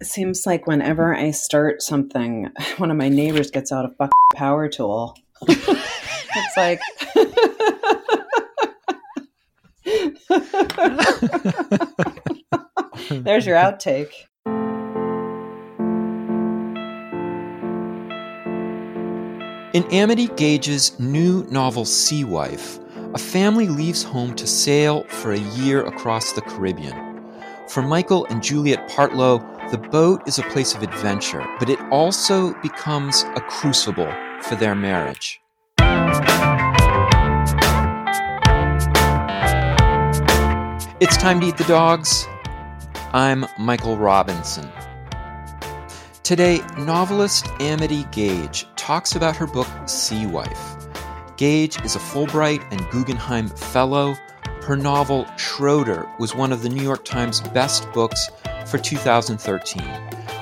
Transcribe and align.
It 0.00 0.06
seems 0.06 0.44
like 0.44 0.66
whenever 0.66 1.14
I 1.14 1.30
start 1.30 1.80
something, 1.80 2.50
one 2.76 2.90
of 2.90 2.96
my 2.96 3.08
neighbors 3.08 3.50
gets 3.50 3.72
out 3.72 3.90
a 3.98 4.08
power 4.34 4.68
tool. 4.68 5.16
it's 5.48 6.56
like 6.56 6.80
There's 13.10 13.46
your 13.46 13.56
outtake. 13.56 14.12
In 19.72 19.84
Amity 19.92 20.28
Gaige's 20.28 20.98
new 20.98 21.44
novel 21.44 21.84
Sea 21.84 22.24
Wife, 22.24 22.78
a 23.14 23.18
family 23.18 23.68
leaves 23.68 24.02
home 24.02 24.34
to 24.36 24.46
sail 24.46 25.04
for 25.04 25.32
a 25.32 25.38
year 25.38 25.84
across 25.86 26.32
the 26.32 26.42
Caribbean. 26.42 27.22
For 27.68 27.82
Michael 27.82 28.26
and 28.26 28.42
Juliet 28.42 28.88
Partlow, 28.88 29.55
the 29.70 29.78
boat 29.78 30.22
is 30.28 30.38
a 30.38 30.44
place 30.44 30.76
of 30.76 30.82
adventure, 30.84 31.44
but 31.58 31.68
it 31.68 31.80
also 31.90 32.54
becomes 32.62 33.24
a 33.34 33.40
crucible 33.40 34.12
for 34.42 34.54
their 34.54 34.76
marriage. 34.76 35.40
It's 41.00 41.16
time 41.16 41.40
to 41.40 41.48
eat 41.48 41.56
the 41.56 41.64
dogs. 41.66 42.28
I'm 43.12 43.44
Michael 43.58 43.96
Robinson. 43.96 44.70
Today, 46.22 46.60
novelist 46.78 47.48
Amity 47.58 48.04
Gaige 48.12 48.66
talks 48.76 49.16
about 49.16 49.34
her 49.34 49.48
book 49.48 49.68
Sea 49.86 50.26
Wife. 50.26 50.76
Gaige 51.36 51.84
is 51.84 51.96
a 51.96 52.00
Fulbright 52.00 52.64
and 52.70 52.88
Guggenheim 52.90 53.48
Fellow. 53.48 54.14
Her 54.62 54.76
novel 54.76 55.26
Schroeder 55.36 56.08
was 56.20 56.36
one 56.36 56.52
of 56.52 56.62
the 56.62 56.68
New 56.68 56.82
York 56.82 57.04
Times 57.04 57.40
best 57.40 57.92
books 57.92 58.30
for 58.66 58.78
2013. 58.78 59.82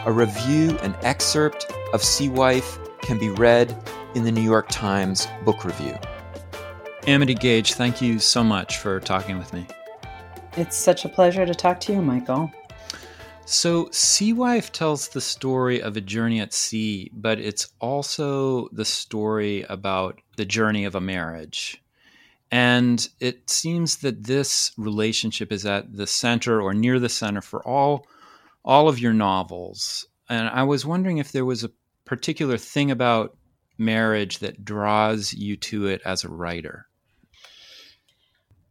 A 0.07 0.13
review 0.13 0.79
and 0.83 0.97
excerpt 1.03 1.67
of 1.93 2.03
Sea 2.03 2.29
Wife 2.29 2.79
can 3.03 3.19
be 3.19 3.29
read 3.29 3.77
in 4.15 4.25
the 4.25 4.33
New 4.33 4.43
York 4.43 4.69
Times 4.71 5.29
Book 5.45 5.65
Review. 5.65 5.97
Amity 7.07 7.35
Gaige, 7.35 7.75
thank 7.75 8.01
you 8.01 8.19
so 8.19 8.43
much 8.43 8.79
for 8.79 8.99
talking 9.01 9.39
with 9.39 9.53
me. 9.53 9.67
It's 10.57 10.77
such 10.77 11.05
a 11.05 11.09
pleasure 11.09 11.45
to 11.45 11.55
talk 11.55 11.81
to 11.81 11.93
you, 11.93 12.01
Michael. 12.01 12.51
So, 13.45 13.91
Sea 13.91 14.33
Wife 14.33 14.73
tells 14.73 15.09
the 15.09 15.21
story 15.21 15.83
of 15.83 15.99
a 15.99 16.01
journey 16.01 16.41
at 16.41 16.55
sea, 16.55 17.11
but 17.13 17.39
it's 17.39 17.75
also 17.79 18.69
the 18.73 18.87
story 18.87 19.67
about 19.69 20.19
the 20.37 20.47
journey 20.47 20.87
of 20.87 20.95
a 20.95 21.01
marriage. 21.01 21.83
And 22.51 23.07
it 23.21 23.51
seems 23.51 23.97
that 23.99 24.25
this 24.25 24.73
relationship 24.79 25.53
is 25.53 25.67
at 25.67 25.95
the 25.95 26.07
center 26.07 26.63
or 26.63 26.73
near 26.73 26.99
the 26.99 27.09
center 27.11 27.43
for 27.43 27.67
all 27.67 28.07
all 28.65 28.89
of 28.89 28.99
your 28.99 29.13
novels. 29.13 30.07
And 30.29 30.49
I 30.49 30.63
was 30.63 30.87
wondering 30.87 31.19
if 31.19 31.33
there 31.33 31.45
was 31.45 31.65
a 31.65 31.71
particular 32.05 32.57
thing 32.57 32.91
about 32.91 33.37
marriage 33.79 34.39
that 34.39 34.65
draws 34.65 35.33
you 35.33 35.57
to 35.57 35.87
it 35.87 36.01
as 36.05 36.25
a 36.25 36.29
writer. 36.29 36.87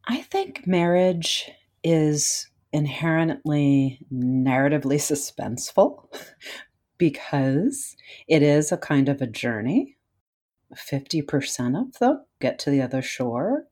I 0.05 0.21
think 0.21 0.65
marriage 0.67 1.49
is 1.83 2.49
inherently 2.71 3.99
narratively 4.11 4.97
suspenseful 4.97 6.13
because 6.97 7.95
it 8.27 8.41
is 8.41 8.71
a 8.71 8.77
kind 8.77 9.09
of 9.09 9.21
a 9.21 9.27
journey. 9.27 9.97
50% 10.73 11.79
of 11.79 11.99
them 11.99 12.25
get 12.39 12.57
to 12.59 12.71
the 12.71 12.81
other 12.81 13.03
shore, 13.03 13.67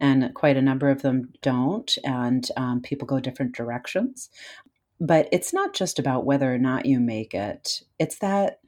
and 0.00 0.32
quite 0.34 0.56
a 0.56 0.62
number 0.62 0.88
of 0.88 1.02
them 1.02 1.32
don't, 1.42 1.98
and 2.04 2.48
um, 2.56 2.80
people 2.80 3.06
go 3.06 3.20
different 3.20 3.54
directions. 3.54 4.30
But 5.00 5.28
it's 5.30 5.52
not 5.52 5.74
just 5.74 5.98
about 5.98 6.26
whether 6.26 6.52
or 6.52 6.58
not 6.58 6.86
you 6.86 6.98
make 6.98 7.34
it, 7.34 7.82
it's 7.98 8.18
that 8.18 8.60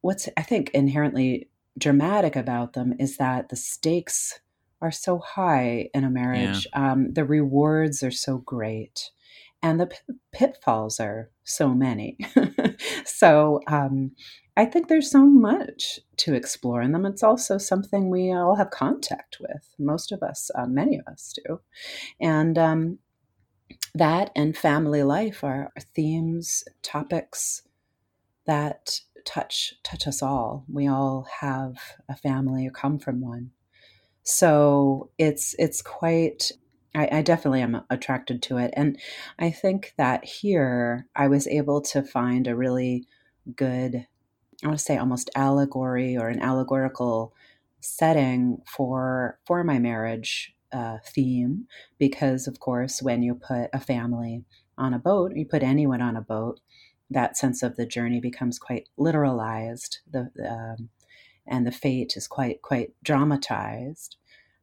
what's, 0.00 0.28
I 0.36 0.42
think, 0.42 0.70
inherently 0.70 1.48
dramatic 1.78 2.36
about 2.36 2.72
them 2.72 2.94
is 2.98 3.16
that 3.18 3.48
the 3.48 3.56
stakes 3.56 4.40
are 4.82 4.90
so 4.90 5.18
high 5.18 5.88
in 5.94 6.04
a 6.04 6.10
marriage. 6.10 6.66
Yeah. 6.72 6.92
Um, 6.92 7.12
the 7.12 7.24
rewards 7.24 8.02
are 8.02 8.10
so 8.10 8.38
great, 8.38 9.10
and 9.62 9.78
the 9.78 9.86
p- 9.86 9.96
pitfalls 10.32 10.98
are 11.00 11.30
so 11.44 11.74
many. 11.74 12.18
so 13.04 13.60
um, 13.66 14.12
I 14.56 14.64
think 14.64 14.88
there's 14.88 15.10
so 15.10 15.26
much 15.26 16.00
to 16.18 16.34
explore 16.34 16.82
in 16.82 16.92
them. 16.92 17.06
It's 17.06 17.22
also 17.22 17.58
something 17.58 18.08
we 18.08 18.32
all 18.32 18.56
have 18.56 18.70
contact 18.70 19.38
with. 19.40 19.74
Most 19.78 20.12
of 20.12 20.22
us, 20.22 20.50
uh, 20.54 20.66
many 20.66 20.98
of 20.98 21.06
us 21.06 21.34
do, 21.44 21.60
and 22.20 22.56
um, 22.56 22.98
that 23.94 24.30
and 24.36 24.56
family 24.56 25.02
life 25.02 25.42
are 25.42 25.70
themes, 25.94 26.64
topics 26.82 27.62
that 28.46 29.00
touch 29.24 29.74
touch 29.82 30.06
us 30.06 30.22
all. 30.22 30.64
We 30.68 30.88
all 30.88 31.26
have 31.40 31.76
a 32.08 32.16
family 32.16 32.66
or 32.66 32.70
come 32.70 32.98
from 32.98 33.20
one. 33.20 33.50
So 34.22 35.10
it's 35.18 35.54
it's 35.58 35.82
quite 35.82 36.52
I, 36.94 37.08
I, 37.12 37.22
definitely 37.22 37.62
am 37.62 37.82
attracted 37.88 38.42
to 38.42 38.56
it. 38.56 38.74
And 38.76 38.98
I 39.38 39.50
think 39.50 39.94
that 39.96 40.24
here 40.24 41.06
I 41.14 41.28
was 41.28 41.46
able 41.46 41.80
to 41.82 42.02
find 42.02 42.48
a 42.48 42.56
really 42.56 43.06
good, 43.54 44.06
I 44.64 44.66
want 44.66 44.78
to 44.78 44.84
say 44.84 44.96
almost 44.96 45.30
allegory 45.36 46.16
or 46.16 46.28
an 46.28 46.40
allegorical 46.40 47.32
setting 47.80 48.58
for 48.66 49.38
for 49.46 49.64
my 49.64 49.78
marriage 49.78 50.54
uh, 50.72 50.98
theme 51.04 51.66
because 51.98 52.46
of 52.46 52.60
course 52.60 53.02
when 53.02 53.22
you 53.22 53.34
put 53.34 53.68
a 53.72 53.80
family 53.80 54.44
on 54.78 54.94
a 54.94 54.98
boat 54.98 55.32
you 55.34 55.44
put 55.44 55.62
anyone 55.62 56.00
on 56.00 56.16
a 56.16 56.22
boat 56.22 56.60
that 57.10 57.36
sense 57.36 57.62
of 57.62 57.76
the 57.76 57.86
journey 57.86 58.20
becomes 58.20 58.58
quite 58.58 58.88
literalized 58.98 59.98
the 60.10 60.30
um, 60.48 60.88
and 61.46 61.66
the 61.66 61.72
fate 61.72 62.14
is 62.16 62.28
quite 62.28 62.62
quite 62.62 62.92
dramatized 63.02 64.16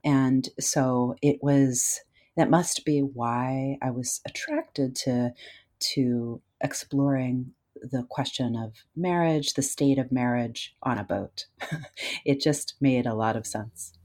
and 0.04 0.50
so 0.60 1.16
it 1.22 1.40
was 1.42 2.02
that 2.38 2.50
must 2.50 2.86
be 2.86 3.00
why 3.00 3.78
I 3.82 3.92
was 3.92 4.22
attracted 4.26 4.96
to 4.98 5.34
to 5.80 6.42
exploring 6.62 7.54
the 7.82 8.04
question 8.10 8.56
of 8.56 8.74
marriage, 8.96 9.54
the 9.54 9.62
state 9.62 9.98
of 9.98 10.12
marriage 10.12 10.76
on 10.82 10.98
a 10.98 11.04
boat. 11.04 11.46
it 12.26 12.40
just 12.40 12.76
made 12.80 13.06
a 13.06 13.14
lot 13.14 13.36
of 13.36 13.46
sense. 13.46 13.97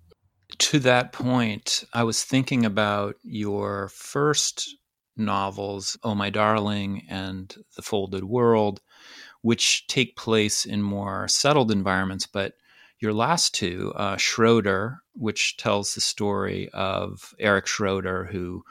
To 0.59 0.79
that 0.81 1.13
point, 1.13 1.85
I 1.93 2.05
was 2.05 2.25
thinking 2.25 2.65
about 2.65 3.17
your 3.23 3.89
first 3.89 4.77
novels, 5.17 5.97
Oh 6.03 6.15
My 6.15 6.31
Darling 6.31 7.07
and 7.09 7.55
The 7.77 7.83
Folded 7.83 8.25
World, 8.25 8.81
which 9.43 9.87
take 9.87 10.17
place 10.17 10.65
in 10.65 10.83
more 10.83 11.29
settled 11.29 11.71
environments, 11.71 12.27
but 12.27 12.55
your 12.99 13.13
last 13.13 13.55
two, 13.55 13.93
uh, 13.97 14.17
Schroeder, 14.17 15.03
which 15.15 15.57
tells 15.57 15.95
the 15.95 16.01
story 16.01 16.69
of 16.73 17.35
Eric 17.39 17.67
Schroeder, 17.67 18.25
who 18.25 18.65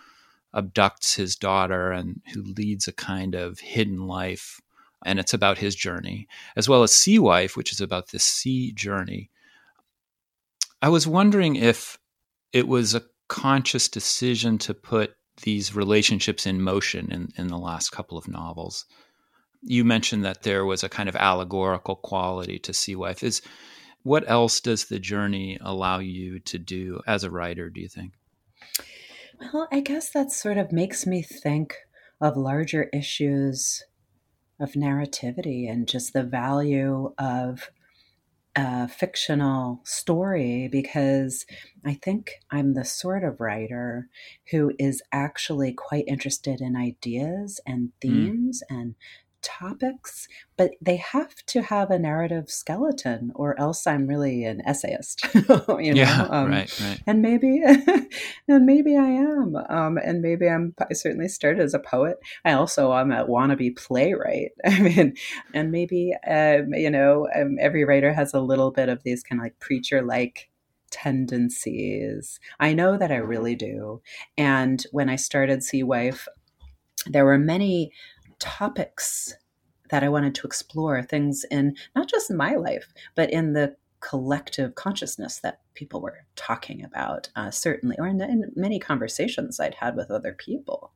abducts 0.54 1.16
his 1.16 1.36
daughter 1.36 1.92
and 1.92 2.22
who 2.34 2.42
leads 2.42 2.88
a 2.88 2.94
kind 2.94 3.36
of 3.36 3.60
hidden 3.60 4.08
life. 4.08 4.62
And 5.06 5.20
it's 5.20 5.34
about 5.34 5.58
his 5.58 5.76
journey, 5.76 6.28
as 6.56 6.70
well 6.70 6.84
as 6.84 6.96
Sea 6.96 7.20
Wife, 7.20 7.58
which 7.58 7.72
is 7.72 7.82
about 7.82 8.10
the 8.10 8.20
sea 8.20 8.72
journey. 8.72 9.30
I 10.82 10.90
was 10.90 11.08
wondering 11.08 11.56
if 11.56 11.98
it 12.54 12.68
was 12.68 12.96
a 12.96 13.04
conscious 13.28 13.88
decision 13.88 14.58
to 14.60 14.74
put 14.74 15.16
these 15.44 15.76
relationships 15.76 16.46
in 16.46 16.62
motion 16.62 17.12
in, 17.12 17.30
in 17.38 17.48
the 17.48 17.58
last 17.58 17.92
couple 17.92 18.18
of 18.18 18.28
novels. 18.28 18.86
You 19.62 19.86
mentioned 19.86 20.26
that 20.26 20.44
there 20.44 20.66
was 20.66 20.84
a 20.84 20.90
kind 20.90 21.08
of 21.08 21.16
allegorical 21.16 21.96
quality 21.96 22.60
to 22.60 22.74
Sea 22.74 22.96
Wife. 22.96 23.24
Is 23.24 23.42
what 24.04 24.28
else 24.28 24.60
does 24.60 24.86
the 24.86 25.00
journey 25.00 25.58
allow 25.62 26.00
you 26.00 26.40
to 26.40 26.58
do 26.58 27.02
as 27.06 27.24
a 27.24 27.32
writer, 27.32 27.70
do 27.70 27.80
you 27.80 27.88
think? 27.88 28.14
Well, 29.54 29.68
I 29.72 29.80
guess 29.82 30.10
that 30.12 30.32
sort 30.32 30.58
of 30.58 30.72
makes 30.72 31.06
me 31.06 31.22
think 31.22 31.76
of 32.20 32.38
larger 32.38 32.90
issues 32.94 33.84
of 34.60 34.74
narrativity 34.74 35.70
and 35.70 35.88
just 35.88 36.14
the 36.14 36.24
value 36.24 37.14
of 37.18 37.70
a 38.56 38.88
fictional 38.88 39.82
story 39.86 40.68
because 40.70 41.46
I 41.86 41.94
think 41.94 42.32
I'm 42.50 42.74
the 42.74 42.84
sort 42.84 43.24
of 43.24 43.40
writer 43.40 44.10
who 44.52 44.74
is 44.78 45.02
actually 45.12 45.74
quite 45.74 46.04
interested 46.08 46.60
in 46.60 46.76
ideas 46.76 47.62
and 47.66 47.90
mm. 47.90 47.92
themes 48.02 48.64
mm. 48.70 48.78
and 48.78 48.96
topics, 49.42 50.28
but 50.58 50.72
they 50.82 50.98
have 50.98 51.36
to 51.48 51.62
have 51.62 51.90
a 51.90 52.00
narrative 52.00 52.50
skeleton, 52.50 53.32
or 53.36 53.60
else 53.60 53.86
I'm 53.88 54.08
really 54.08 54.44
an 54.44 54.62
essayist. 54.66 55.26
you 55.34 55.44
know? 55.48 55.80
Yeah, 55.80 56.28
um, 56.30 56.50
right, 56.50 56.80
right. 56.82 57.02
And 57.08 57.22
maybe, 57.22 57.62
and 58.48 58.66
maybe 58.66 58.98
I 58.98 59.08
am, 59.08 59.56
um, 59.70 59.98
and 59.98 60.22
maybe 60.22 60.48
I'm. 60.48 60.74
I 60.80 60.94
certainly 60.94 61.28
started 61.28 61.62
as 61.62 61.74
a 61.74 61.80
poet. 61.80 62.18
I 62.46 62.54
also 62.54 62.94
am 62.94 63.12
a 63.12 63.26
wannabe 63.26 63.76
playwright. 63.78 64.52
I 64.66 64.80
mean, 64.80 65.16
and 65.54 65.72
maybe 65.72 66.14
um, 66.28 66.74
you 66.74 66.90
know, 66.90 67.28
um, 67.36 67.58
every 67.60 67.86
writer 67.86 68.14
has 68.14 68.34
a 68.34 68.40
little 68.40 68.72
bit 68.72 68.90
of 68.90 69.04
these 69.04 69.24
kind 69.24 69.40
of 69.40 69.46
like 69.46 69.60
preacher-like 69.60 70.50
tendencies. 70.92 72.40
I 72.60 72.74
know 72.74 72.98
that 72.98 73.12
I 73.12 73.16
really 73.16 73.56
do. 73.56 74.02
And 74.38 74.86
when 74.92 75.10
I 75.10 75.16
started 75.16 75.64
Sea 75.64 75.84
Wife, 75.84 76.28
there 77.08 77.26
were 77.26 77.40
many 77.40 77.92
topics 78.42 79.36
that 79.90 80.04
I 80.04 80.10
wanted 80.10 80.36
to 80.36 80.48
explore 80.48 81.02
things 81.04 81.46
in 81.52 81.76
not 81.96 82.10
just 82.10 82.32
my 82.32 82.56
life, 82.56 82.94
but 83.16 83.32
in 83.32 83.54
the 83.54 83.76
collective 84.02 84.76
consciousness 84.76 85.40
that 85.40 85.62
people 85.76 86.02
were 86.02 86.26
talking 86.36 86.84
about, 86.84 87.30
uh, 87.36 87.52
certainly, 87.52 87.96
or 88.00 88.08
in, 88.08 88.20
in, 88.20 88.52
many 88.56 88.80
conversations 88.80 89.60
I'd 89.60 89.76
had 89.76 89.96
with 89.96 90.10
other 90.10 90.34
people 90.34 90.92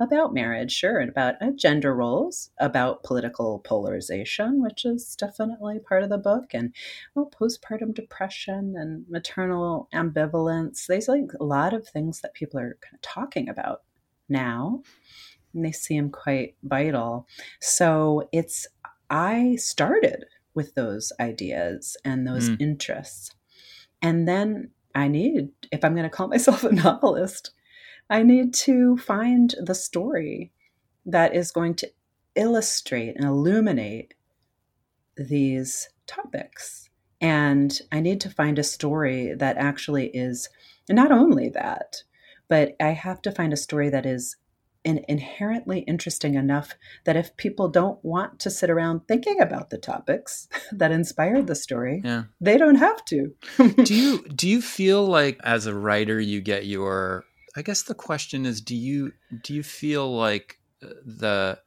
about 0.00 0.32
marriage, 0.32 0.72
sure, 0.72 0.98
and 0.98 1.10
about 1.10 1.34
uh, 1.42 1.50
gender 1.54 1.94
roles, 1.94 2.50
about 2.58 3.02
political 3.02 3.58
polarization, 3.58 4.62
which 4.62 4.86
is 4.86 5.14
definitely 5.14 5.78
part 5.78 6.02
of 6.02 6.08
the 6.08 6.18
book, 6.18 6.54
and 6.54 6.74
well, 7.14 7.30
postpartum 7.30 7.94
depression 7.94 8.74
and 8.76 9.04
maternal 9.08 9.88
ambivalence. 9.92 10.86
There's 10.86 11.08
like 11.08 11.32
a 11.38 11.44
lot 11.44 11.74
of 11.74 11.86
things 11.86 12.22
that 12.22 12.34
people 12.34 12.58
are 12.58 12.78
kind 12.80 12.94
of 12.94 13.02
talking 13.02 13.48
about 13.48 13.82
now. 14.28 14.82
And 15.54 15.64
they 15.64 15.72
seem 15.72 16.10
quite 16.10 16.54
vital. 16.62 17.26
So 17.60 18.28
it's, 18.32 18.66
I 19.08 19.56
started 19.56 20.24
with 20.54 20.74
those 20.74 21.12
ideas 21.20 21.96
and 22.04 22.26
those 22.26 22.50
mm. 22.50 22.60
interests. 22.60 23.30
And 24.02 24.26
then 24.26 24.70
I 24.94 25.08
need, 25.08 25.50
if 25.72 25.84
I'm 25.84 25.94
going 25.94 26.04
to 26.04 26.10
call 26.10 26.28
myself 26.34 26.64
a 26.64 26.72
novelist, 26.72 27.52
I 28.08 28.22
need 28.22 28.54
to 28.54 28.96
find 28.96 29.54
the 29.62 29.74
story 29.74 30.52
that 31.06 31.34
is 31.34 31.52
going 31.52 31.74
to 31.76 31.90
illustrate 32.34 33.16
and 33.16 33.24
illuminate 33.24 34.14
these 35.16 35.88
topics. 36.06 36.88
And 37.20 37.78
I 37.92 38.00
need 38.00 38.20
to 38.22 38.30
find 38.30 38.58
a 38.58 38.64
story 38.64 39.34
that 39.34 39.56
actually 39.56 40.08
is 40.08 40.48
not 40.88 41.12
only 41.12 41.50
that, 41.50 42.02
but 42.48 42.74
I 42.80 42.88
have 42.88 43.22
to 43.22 43.32
find 43.32 43.52
a 43.52 43.58
story 43.58 43.90
that 43.90 44.06
is 44.06 44.36
in, 44.84 45.04
inherently 45.08 45.80
interesting 45.80 46.34
enough 46.34 46.74
that 47.04 47.16
if 47.16 47.36
people 47.36 47.68
don't 47.68 48.02
want 48.04 48.38
to 48.40 48.50
sit 48.50 48.70
around 48.70 49.06
thinking 49.06 49.40
about 49.40 49.70
the 49.70 49.78
topics 49.78 50.48
that 50.72 50.92
inspired 50.92 51.46
the 51.46 51.54
story, 51.54 52.00
yeah. 52.04 52.24
they 52.40 52.56
don't 52.56 52.76
have 52.76 53.04
to. 53.06 53.34
do 53.84 53.94
you 53.94 54.28
do 54.28 54.48
you 54.48 54.62
feel 54.62 55.06
like 55.06 55.38
as 55.44 55.66
a 55.66 55.74
writer 55.74 56.20
you 56.20 56.40
get 56.40 56.66
your 56.66 57.24
I 57.56 57.62
guess 57.62 57.82
the 57.82 57.94
question 57.94 58.46
is 58.46 58.60
do 58.60 58.76
you 58.76 59.12
do 59.42 59.54
you 59.54 59.62
feel 59.62 60.14
like 60.14 60.58
uh, 60.82 60.88
the 61.04 61.58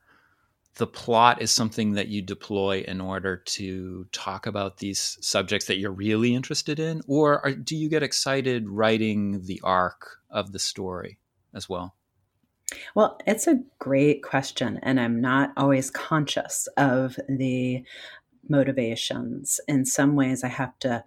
the 0.76 0.88
plot 0.88 1.40
is 1.40 1.52
something 1.52 1.92
that 1.92 2.08
you 2.08 2.24
deploy 2.24 2.84
in 2.88 3.00
order 3.00 3.38
to 3.38 4.08
talk 4.12 4.48
about 4.48 4.78
these 4.78 5.20
subjects 5.22 5.68
that 5.68 5.78
you're 5.78 5.92
really 5.92 6.34
interested 6.34 6.80
in 6.80 7.02
or 7.08 7.46
are, 7.46 7.52
do 7.52 7.76
you 7.76 7.90
get 7.90 8.02
excited 8.02 8.68
writing 8.68 9.46
the 9.46 9.62
arc 9.64 10.18
of 10.32 10.52
the 10.52 10.58
story 10.58 11.20
as 11.54 11.70
well? 11.70 11.96
Well, 12.96 13.20
it's 13.26 13.48
a 13.48 13.62
great 13.80 14.24
question 14.24 14.80
and 14.84 15.00
I'm 15.00 15.22
not 15.22 15.52
always 15.58 15.90
conscious 15.90 16.68
of 16.78 17.18
the 17.28 17.84
motivations. 18.48 19.60
In 19.68 19.86
some 19.86 20.16
ways 20.16 20.44
I 20.44 20.50
have 20.50 20.78
to 20.80 21.04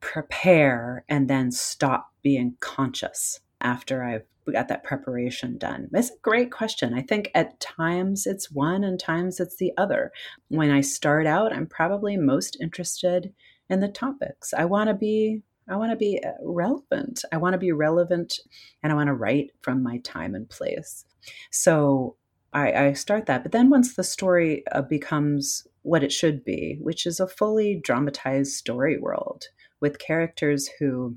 prepare 0.00 1.04
and 1.08 1.28
then 1.28 1.50
stop 1.50 2.12
being 2.22 2.56
conscious 2.60 3.40
after 3.60 4.02
I've 4.02 4.24
got 4.52 4.68
that 4.68 4.84
preparation 4.84 5.56
done? 5.56 5.88
It's 5.92 6.10
a 6.10 6.18
great 6.22 6.52
question. 6.52 6.94
I 6.94 7.02
think 7.02 7.30
at 7.34 7.58
times 7.60 8.26
it's 8.26 8.50
one 8.50 8.84
and 8.84 9.00
times 9.00 9.40
it's 9.40 9.56
the 9.56 9.72
other. 9.78 10.12
When 10.48 10.70
I 10.70 10.82
start 10.82 11.26
out, 11.26 11.52
I'm 11.52 11.66
probably 11.66 12.16
most 12.16 12.58
interested 12.60 13.32
in 13.70 13.80
the 13.80 13.88
topics. 13.88 14.52
I 14.52 14.66
want 14.66 14.88
to 14.88 14.94
be 14.94 15.42
I 15.68 15.76
want 15.76 15.92
to 15.92 15.96
be 15.96 16.20
uh, 16.24 16.32
relevant. 16.42 17.24
I 17.32 17.38
want 17.38 17.54
to 17.54 17.58
be 17.58 17.72
relevant 17.72 18.38
and 18.82 18.92
I 18.92 18.96
want 18.96 19.08
to 19.08 19.14
write 19.14 19.50
from 19.62 19.82
my 19.82 19.98
time 19.98 20.34
and 20.34 20.48
place. 20.48 21.04
So 21.50 22.16
I, 22.52 22.72
I 22.72 22.92
start 22.92 23.26
that. 23.26 23.42
But 23.42 23.52
then 23.52 23.70
once 23.70 23.94
the 23.94 24.04
story 24.04 24.62
uh, 24.72 24.82
becomes 24.82 25.66
what 25.82 26.04
it 26.04 26.12
should 26.12 26.44
be, 26.44 26.78
which 26.80 27.06
is 27.06 27.18
a 27.18 27.26
fully 27.26 27.80
dramatized 27.82 28.52
story 28.52 28.98
world 28.98 29.46
with 29.80 29.98
characters 29.98 30.68
who 30.78 31.16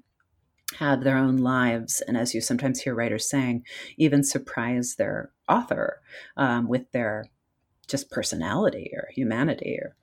have 0.80 1.04
their 1.04 1.18
own 1.18 1.38
lives, 1.38 2.02
and 2.08 2.18
as 2.18 2.34
you 2.34 2.42
sometimes 2.42 2.82
hear 2.82 2.94
writers 2.94 3.30
saying, 3.30 3.64
even 3.98 4.24
surprise 4.24 4.96
their 4.96 5.32
author 5.48 6.02
um, 6.36 6.68
with 6.68 6.92
their 6.92 7.26
just 7.88 8.12
personality 8.12 8.92
or 8.94 9.08
humanity. 9.14 9.80
Or 9.82 9.96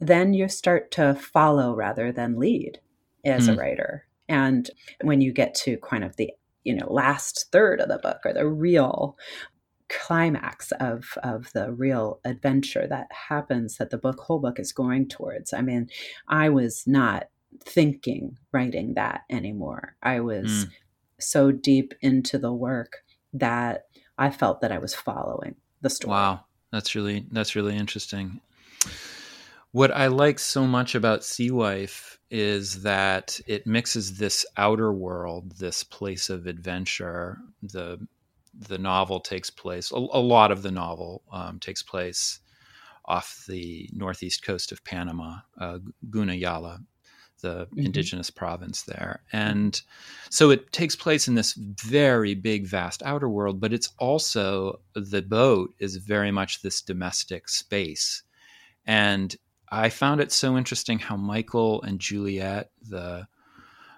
then 0.00 0.34
you 0.34 0.48
start 0.48 0.90
to 0.92 1.14
follow 1.14 1.74
rather 1.74 2.12
than 2.12 2.38
lead 2.38 2.80
as 3.24 3.48
mm. 3.48 3.54
a 3.54 3.56
writer. 3.56 4.06
And 4.28 4.70
when 5.02 5.20
you 5.20 5.32
get 5.32 5.54
to 5.56 5.76
kind 5.78 6.04
of 6.04 6.16
the 6.16 6.30
you 6.64 6.74
know 6.74 6.90
last 6.92 7.46
third 7.50 7.80
of 7.80 7.88
the 7.88 7.98
book 7.98 8.18
or 8.24 8.32
the 8.32 8.46
real 8.46 9.16
climax 9.88 10.72
of 10.80 11.18
of 11.22 11.50
the 11.52 11.72
real 11.72 12.20
adventure 12.24 12.86
that 12.86 13.08
happens 13.28 13.76
that 13.76 13.90
the 13.90 13.98
book 13.98 14.20
whole 14.20 14.38
book 14.38 14.58
is 14.58 14.72
going 14.72 15.06
towards 15.06 15.52
i 15.52 15.60
mean 15.60 15.86
i 16.28 16.48
was 16.48 16.84
not 16.86 17.26
thinking 17.60 18.38
writing 18.52 18.94
that 18.94 19.22
anymore. 19.30 19.96
I 20.02 20.20
was 20.20 20.46
mm. 20.46 20.70
so 21.20 21.52
deep 21.52 21.94
into 22.00 22.38
the 22.38 22.52
work 22.52 22.98
that 23.34 23.86
I 24.18 24.30
felt 24.30 24.60
that 24.60 24.72
I 24.72 24.78
was 24.78 24.94
following 24.94 25.56
the 25.80 25.90
story. 25.90 26.12
Wow. 26.12 26.44
That's 26.70 26.94
really 26.94 27.26
that's 27.30 27.54
really 27.54 27.76
interesting. 27.76 28.40
What 29.72 29.90
I 29.90 30.08
like 30.08 30.38
so 30.38 30.66
much 30.66 30.94
about 30.94 31.24
Sea 31.24 31.50
Wife 31.50 32.18
is 32.30 32.82
that 32.82 33.40
it 33.46 33.66
mixes 33.66 34.18
this 34.18 34.46
outer 34.56 34.92
world, 34.92 35.52
this 35.58 35.82
place 35.82 36.30
of 36.30 36.46
adventure. 36.46 37.38
The 37.62 38.06
the 38.54 38.76
novel 38.76 39.18
takes 39.20 39.48
place. 39.48 39.90
A, 39.90 39.96
a 39.96 40.20
lot 40.20 40.50
of 40.50 40.60
the 40.62 40.70
novel 40.70 41.22
um, 41.32 41.58
takes 41.58 41.82
place 41.82 42.40
off 43.06 43.44
the 43.48 43.88
northeast 43.94 44.44
coast 44.44 44.72
of 44.72 44.84
Panama, 44.84 45.38
uh, 45.58 45.78
Gunayala, 46.10 46.84
the 47.40 47.66
mm-hmm. 47.66 47.78
indigenous 47.80 48.30
province 48.30 48.82
there. 48.82 49.22
And 49.32 49.80
so 50.28 50.50
it 50.50 50.70
takes 50.70 50.94
place 50.94 51.28
in 51.28 51.34
this 51.34 51.54
very 51.54 52.34
big, 52.34 52.66
vast 52.66 53.02
outer 53.02 53.28
world, 53.28 53.58
but 53.58 53.72
it's 53.72 53.88
also 53.98 54.80
the 54.94 55.22
boat 55.22 55.74
is 55.78 55.96
very 55.96 56.30
much 56.30 56.60
this 56.60 56.82
domestic 56.82 57.48
space. 57.48 58.22
And 58.86 59.34
I 59.72 59.88
found 59.88 60.20
it 60.20 60.30
so 60.30 60.58
interesting 60.58 60.98
how 60.98 61.16
Michael 61.16 61.80
and 61.80 61.98
Juliet, 61.98 62.70
the 62.86 63.26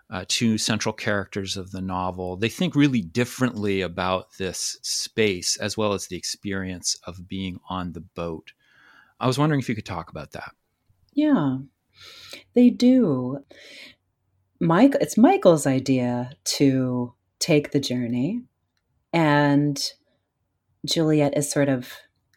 uh, 0.08 0.24
two 0.28 0.56
central 0.56 0.92
characters 0.92 1.56
of 1.56 1.72
the 1.72 1.80
novel, 1.80 2.36
they 2.36 2.48
think 2.48 2.76
really 2.76 3.00
differently 3.00 3.80
about 3.80 4.36
this 4.38 4.78
space 4.82 5.56
as 5.56 5.76
well 5.76 5.92
as 5.92 6.06
the 6.06 6.16
experience 6.16 6.96
of 7.08 7.26
being 7.26 7.58
on 7.68 7.92
the 7.92 8.00
boat. 8.00 8.52
I 9.18 9.26
was 9.26 9.36
wondering 9.36 9.58
if 9.58 9.68
you 9.68 9.74
could 9.74 9.84
talk 9.84 10.10
about 10.10 10.30
that. 10.30 10.52
Yeah, 11.12 11.58
they 12.54 12.70
do. 12.70 13.44
Mike, 14.60 14.94
it's 15.00 15.18
Michael's 15.18 15.66
idea 15.66 16.30
to 16.44 17.14
take 17.40 17.72
the 17.72 17.80
journey, 17.80 18.42
and 19.12 19.90
Juliet 20.84 21.36
is 21.36 21.50
sort 21.50 21.68
of 21.68 21.92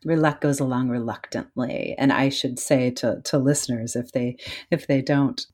reluct 0.07 0.41
goes 0.41 0.59
along 0.59 0.89
reluctantly. 0.89 1.93
And 1.97 2.11
I 2.11 2.29
should 2.29 2.57
say 2.57 2.89
to 2.91 3.21
to 3.25 3.37
listeners, 3.37 3.95
if 3.95 4.13
they 4.13 4.37
if 4.71 4.87
they 4.87 5.01
don't 5.01 5.45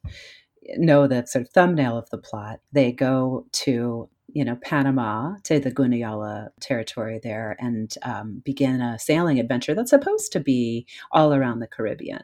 know 0.78 1.08
the 1.08 1.26
sort 1.26 1.46
of 1.46 1.52
thumbnail 1.52 1.98
of 1.98 2.10
the 2.12 2.18
plot, 2.18 2.60
they 2.72 2.92
go 2.92 3.46
to 3.52 4.10
you 4.28 4.46
know 4.46 4.56
Panama 4.64 5.36
to 5.44 5.60
the 5.60 5.72
Gunayala 5.72 6.50
territory 6.62 7.20
there 7.22 7.58
and 7.60 7.94
um, 8.04 8.42
begin 8.46 8.80
a 8.80 9.00
sailing 9.00 9.40
adventure 9.40 9.74
that's 9.74 9.90
supposed 9.90 10.32
to 10.34 10.40
be 10.40 10.86
all 11.12 11.34
around 11.34 11.60
the 11.60 11.68
Caribbean 11.68 12.24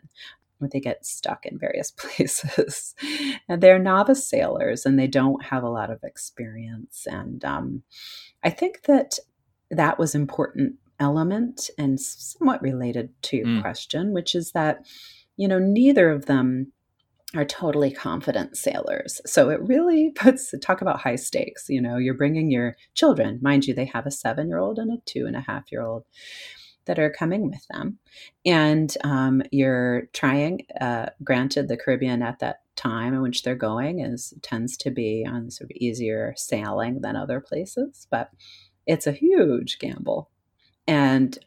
But 0.62 0.71
they 0.71 0.79
get 0.79 1.05
stuck 1.05 1.45
in 1.45 1.57
various 1.57 1.91
places. 1.98 2.95
and 3.50 3.62
they're 3.62 3.79
novice 3.79 4.29
sailors 4.29 4.86
and 4.86 5.00
they 5.00 5.07
don't 5.07 5.45
have 5.45 5.63
a 5.63 5.69
lot 5.69 5.89
of 5.89 6.03
experience. 6.03 7.07
And 7.09 7.43
um, 7.43 7.83
I 8.43 8.51
think 8.51 8.83
that 8.83 9.17
that 9.71 10.00
was 10.00 10.15
important 10.15 10.75
element 11.00 11.70
and 11.77 12.00
somewhat 12.00 12.62
related 12.62 13.10
to 13.24 13.38
your 13.38 13.46
mm. 13.46 13.62
question, 13.62 14.13
which 14.13 14.36
is 14.36 14.51
that, 14.51 14.86
you 15.38 15.48
know, 15.48 15.60
neither 15.60 16.10
of 16.10 16.25
them 16.25 16.72
are 17.36 17.46
totally 17.46 17.91
confident 17.91 18.58
sailors. 18.58 19.22
So 19.25 19.50
it 19.50 19.62
really 19.62 20.12
puts 20.15 20.53
talk 20.62 20.82
about 20.82 21.01
high 21.01 21.15
stakes. 21.15 21.65
You 21.70 21.82
know, 21.82 21.98
you're 21.98 22.13
bringing 22.13 22.51
your 22.51 22.75
children, 22.96 23.39
mind 23.41 23.65
you, 23.65 23.74
they 23.74 23.86
have 23.86 24.06
a 24.06 24.12
seven 24.12 24.48
year 24.48 24.60
old 24.60 24.79
and 24.79 24.91
a 24.91 25.01
two 25.06 25.25
and 25.25 25.36
a 25.36 25.41
half 25.41 25.72
year 25.72 25.82
old 25.82 26.06
that 26.86 26.98
are 26.98 27.12
coming 27.12 27.51
with 27.51 27.68
them. 27.70 28.00
And 28.46 28.96
um, 29.03 29.44
you're 29.51 30.08
trying, 30.13 30.65
uh, 30.82 31.08
granted, 31.24 31.68
the 31.68 31.77
Caribbean 31.77 32.24
at 32.24 32.39
that 32.39 32.62
time 32.75 33.13
in 33.13 33.22
which 33.22 33.44
they're 33.44 33.53
going 33.53 34.00
is 34.00 34.34
tends 34.41 34.75
to 34.77 34.89
be 34.89 35.24
on 35.29 35.51
sort 35.51 35.70
of 35.70 35.77
easier 35.77 36.34
sailing 36.36 37.01
than 37.01 37.15
other 37.15 37.41
places, 37.41 38.08
but 38.10 38.32
it's 38.88 39.06
a 39.06 39.12
huge 39.12 39.77
gamble. 39.77 40.32
And 40.89 41.38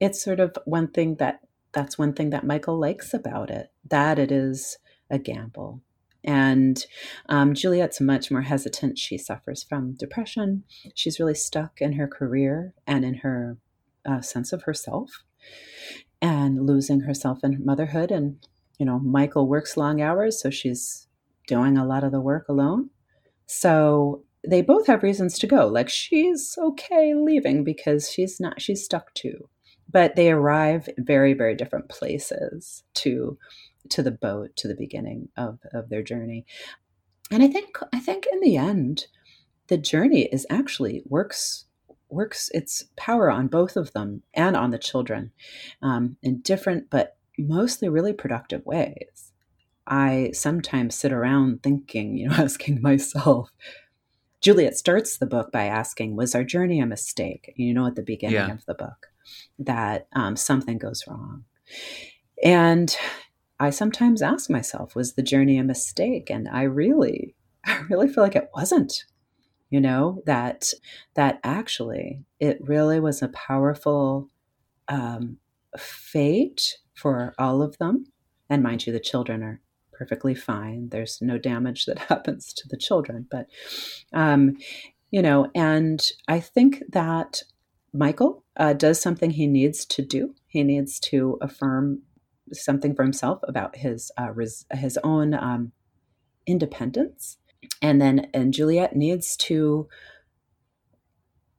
it's 0.00 0.22
sort 0.22 0.40
of 0.40 0.56
one 0.64 0.88
thing 0.88 1.16
that 1.16 1.40
that's 1.72 1.98
one 1.98 2.12
thing 2.14 2.30
that 2.30 2.46
Michael 2.46 2.78
likes 2.78 3.14
about 3.14 3.50
it, 3.50 3.70
that 3.88 4.18
it 4.18 4.32
is 4.32 4.78
a 5.10 5.18
gamble. 5.18 5.80
And 6.24 6.84
um, 7.28 7.54
Juliet's 7.54 8.00
much 8.00 8.30
more 8.30 8.42
hesitant. 8.42 8.98
She 8.98 9.18
suffers 9.18 9.62
from 9.62 9.94
depression. 9.94 10.64
She's 10.94 11.20
really 11.20 11.34
stuck 11.34 11.80
in 11.80 11.92
her 11.94 12.08
career 12.08 12.74
and 12.86 13.04
in 13.04 13.14
her 13.16 13.58
uh, 14.04 14.20
sense 14.20 14.52
of 14.52 14.62
herself. 14.62 15.24
and 16.20 16.66
losing 16.66 17.00
herself 17.00 17.40
in 17.42 17.64
motherhood. 17.64 18.10
And, 18.10 18.46
you 18.78 18.86
know, 18.86 18.98
Michael 18.98 19.46
works 19.46 19.76
long 19.76 20.00
hours, 20.00 20.40
so 20.40 20.50
she's 20.50 21.06
doing 21.46 21.78
a 21.78 21.86
lot 21.86 22.04
of 22.04 22.12
the 22.12 22.20
work 22.20 22.48
alone. 22.48 22.90
So 23.46 24.24
they 24.46 24.62
both 24.62 24.86
have 24.86 25.02
reasons 25.02 25.38
to 25.38 25.46
go. 25.46 25.66
Like 25.66 25.88
she's 25.88 26.56
okay 26.58 27.14
leaving 27.14 27.64
because 27.64 28.10
she's 28.10 28.40
not, 28.40 28.60
she's 28.60 28.84
stuck 28.84 29.12
too. 29.14 29.48
But 29.90 30.16
they 30.16 30.30
arrive 30.30 30.88
very, 30.98 31.32
very 31.32 31.54
different 31.54 31.88
places 31.88 32.82
to 32.94 33.38
to 33.90 34.02
the 34.02 34.10
boat 34.10 34.54
to 34.56 34.68
the 34.68 34.74
beginning 34.74 35.30
of, 35.36 35.60
of 35.72 35.88
their 35.88 36.02
journey. 36.02 36.44
And 37.30 37.42
I 37.42 37.48
think 37.48 37.78
I 37.92 38.00
think 38.00 38.26
in 38.30 38.40
the 38.40 38.56
end, 38.56 39.06
the 39.68 39.78
journey 39.78 40.22
is 40.24 40.46
actually 40.50 41.02
works 41.06 41.64
works 42.10 42.50
its 42.54 42.84
power 42.96 43.30
on 43.30 43.48
both 43.48 43.76
of 43.76 43.92
them 43.92 44.22
and 44.34 44.56
on 44.56 44.70
the 44.70 44.78
children 44.78 45.30
um, 45.82 46.16
in 46.22 46.40
different 46.40 46.88
but 46.90 47.16
mostly 47.38 47.88
really 47.88 48.12
productive 48.12 48.64
ways. 48.64 49.32
I 49.86 50.30
sometimes 50.34 50.94
sit 50.94 51.12
around 51.12 51.62
thinking, 51.62 52.16
you 52.16 52.28
know, 52.28 52.34
asking 52.38 52.82
myself, 52.82 53.50
Juliet 54.40 54.76
starts 54.76 55.18
the 55.18 55.26
book 55.26 55.52
by 55.52 55.64
asking, 55.64 56.16
Was 56.16 56.34
our 56.34 56.44
journey 56.44 56.80
a 56.80 56.86
mistake? 56.86 57.52
You 57.56 57.74
know, 57.74 57.86
at 57.86 57.96
the 57.96 58.02
beginning 58.02 58.36
yeah. 58.36 58.52
of 58.52 58.64
the 58.66 58.74
book, 58.74 59.08
that 59.58 60.08
um, 60.12 60.36
something 60.36 60.78
goes 60.78 61.04
wrong. 61.06 61.44
And 62.42 62.94
I 63.58 63.70
sometimes 63.70 64.22
ask 64.22 64.48
myself, 64.48 64.94
Was 64.94 65.14
the 65.14 65.22
journey 65.22 65.58
a 65.58 65.64
mistake? 65.64 66.30
And 66.30 66.48
I 66.48 66.62
really, 66.62 67.34
I 67.66 67.84
really 67.88 68.08
feel 68.08 68.22
like 68.22 68.36
it 68.36 68.50
wasn't 68.54 69.04
you 69.70 69.80
know 69.80 70.22
that 70.26 70.72
that 71.14 71.40
actually 71.44 72.24
it 72.40 72.58
really 72.60 73.00
was 73.00 73.22
a 73.22 73.28
powerful 73.28 74.28
um, 74.88 75.38
fate 75.76 76.78
for 76.94 77.34
all 77.38 77.62
of 77.62 77.76
them 77.78 78.06
and 78.48 78.62
mind 78.62 78.86
you 78.86 78.92
the 78.92 79.00
children 79.00 79.42
are 79.42 79.60
perfectly 79.98 80.34
fine. 80.34 80.88
There's 80.90 81.18
no 81.20 81.38
damage 81.38 81.86
that 81.86 81.98
happens 82.10 82.52
to 82.54 82.68
the 82.68 82.76
children 82.76 83.26
but 83.30 83.46
um, 84.12 84.56
you 85.10 85.22
know 85.22 85.50
and 85.54 86.06
i 86.28 86.38
think 86.38 86.82
that 86.90 87.42
michael 87.92 88.44
uh, 88.58 88.72
does 88.72 89.00
something 89.00 89.30
he 89.30 89.46
needs 89.46 89.86
to 89.86 90.02
do. 90.02 90.34
He 90.46 90.62
needs 90.62 90.98
to 91.00 91.38
affirm 91.40 92.02
something 92.52 92.94
for 92.94 93.04
himself 93.04 93.40
about 93.46 93.76
his 93.76 94.10
uh, 94.20 94.32
res- 94.32 94.66
his 94.72 94.98
own 95.04 95.32
um, 95.34 95.72
independence. 96.46 97.38
And 97.80 98.00
then 98.00 98.28
and 98.34 98.52
Juliet 98.52 98.96
needs 98.96 99.36
to 99.36 99.88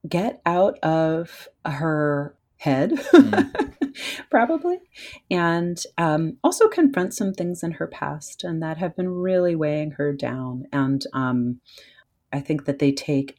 get 0.07 0.41
out 0.45 0.77
of 0.79 1.47
her 1.65 2.35
head. 2.57 2.91
Mm. 2.91 3.73
probably 4.29 4.77
and 5.29 5.83
um, 5.97 6.37
also 6.43 6.67
confront 6.67 7.13
some 7.13 7.33
things 7.33 7.63
in 7.63 7.71
her 7.71 7.87
past 7.87 8.43
and 8.43 8.61
that 8.61 8.77
have 8.77 8.95
been 8.95 9.09
really 9.09 9.55
weighing 9.55 9.91
her 9.91 10.13
down 10.13 10.65
and 10.71 11.05
um, 11.13 11.59
i 12.31 12.39
think 12.39 12.65
that 12.65 12.79
they 12.79 12.91
take 12.91 13.37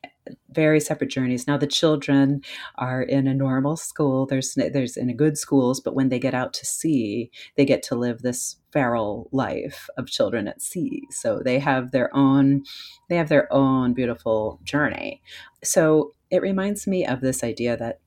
very 0.50 0.81
separate 0.81 1.11
journeys. 1.11 1.47
Now 1.47 1.57
the 1.57 1.67
children 1.67 2.43
are 2.76 3.02
in 3.02 3.26
a 3.26 3.35
normal 3.35 3.76
school. 3.76 4.26
There's 4.26 4.55
there's 4.55 4.97
in 4.97 5.11
a 5.11 5.14
good 5.14 5.38
schools, 5.38 5.81
but 5.81 5.95
when 5.95 6.09
they 6.09 6.19
get 6.19 6.35
out 6.35 6.52
to 6.55 6.67
sea, 6.67 7.31
they 7.57 7.64
get 7.64 7.83
to 7.85 7.95
live 7.95 8.23
this 8.23 8.57
feral 8.73 9.29
life 9.33 9.88
of 9.97 10.07
children 10.07 10.49
at 10.49 10.62
sea. 10.62 11.02
So 11.11 11.40
they 11.45 11.59
have 11.59 11.90
their 11.90 12.14
own 12.14 12.64
they 13.09 13.17
have 13.17 13.29
their 13.29 13.52
own 13.52 13.93
beautiful 13.95 14.61
journey. 14.64 15.23
So 15.62 16.14
it 16.31 16.43
reminds 16.43 16.87
me 16.87 17.07
of 17.07 17.21
this 17.21 17.43
idea 17.43 17.76
that 17.76 18.00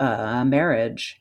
uh, 0.00 0.44
marriage 0.44 1.20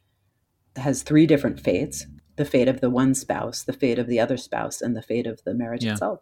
has 0.77 1.03
three 1.03 1.25
different 1.25 1.59
fates 1.59 2.05
the 2.37 2.45
fate 2.45 2.67
of 2.67 2.81
the 2.81 2.89
one 2.89 3.15
spouse, 3.15 3.63
the 3.63 3.73
fate 3.73 3.97
of 3.97 4.07
the 4.07 4.19
other 4.19 4.37
spouse, 4.37 4.79
and 4.79 4.95
the 4.95 5.01
fate 5.01 5.25
of 5.25 5.43
the 5.43 5.55
marriage 5.55 5.83
yeah. 5.83 5.93
itself. 5.93 6.19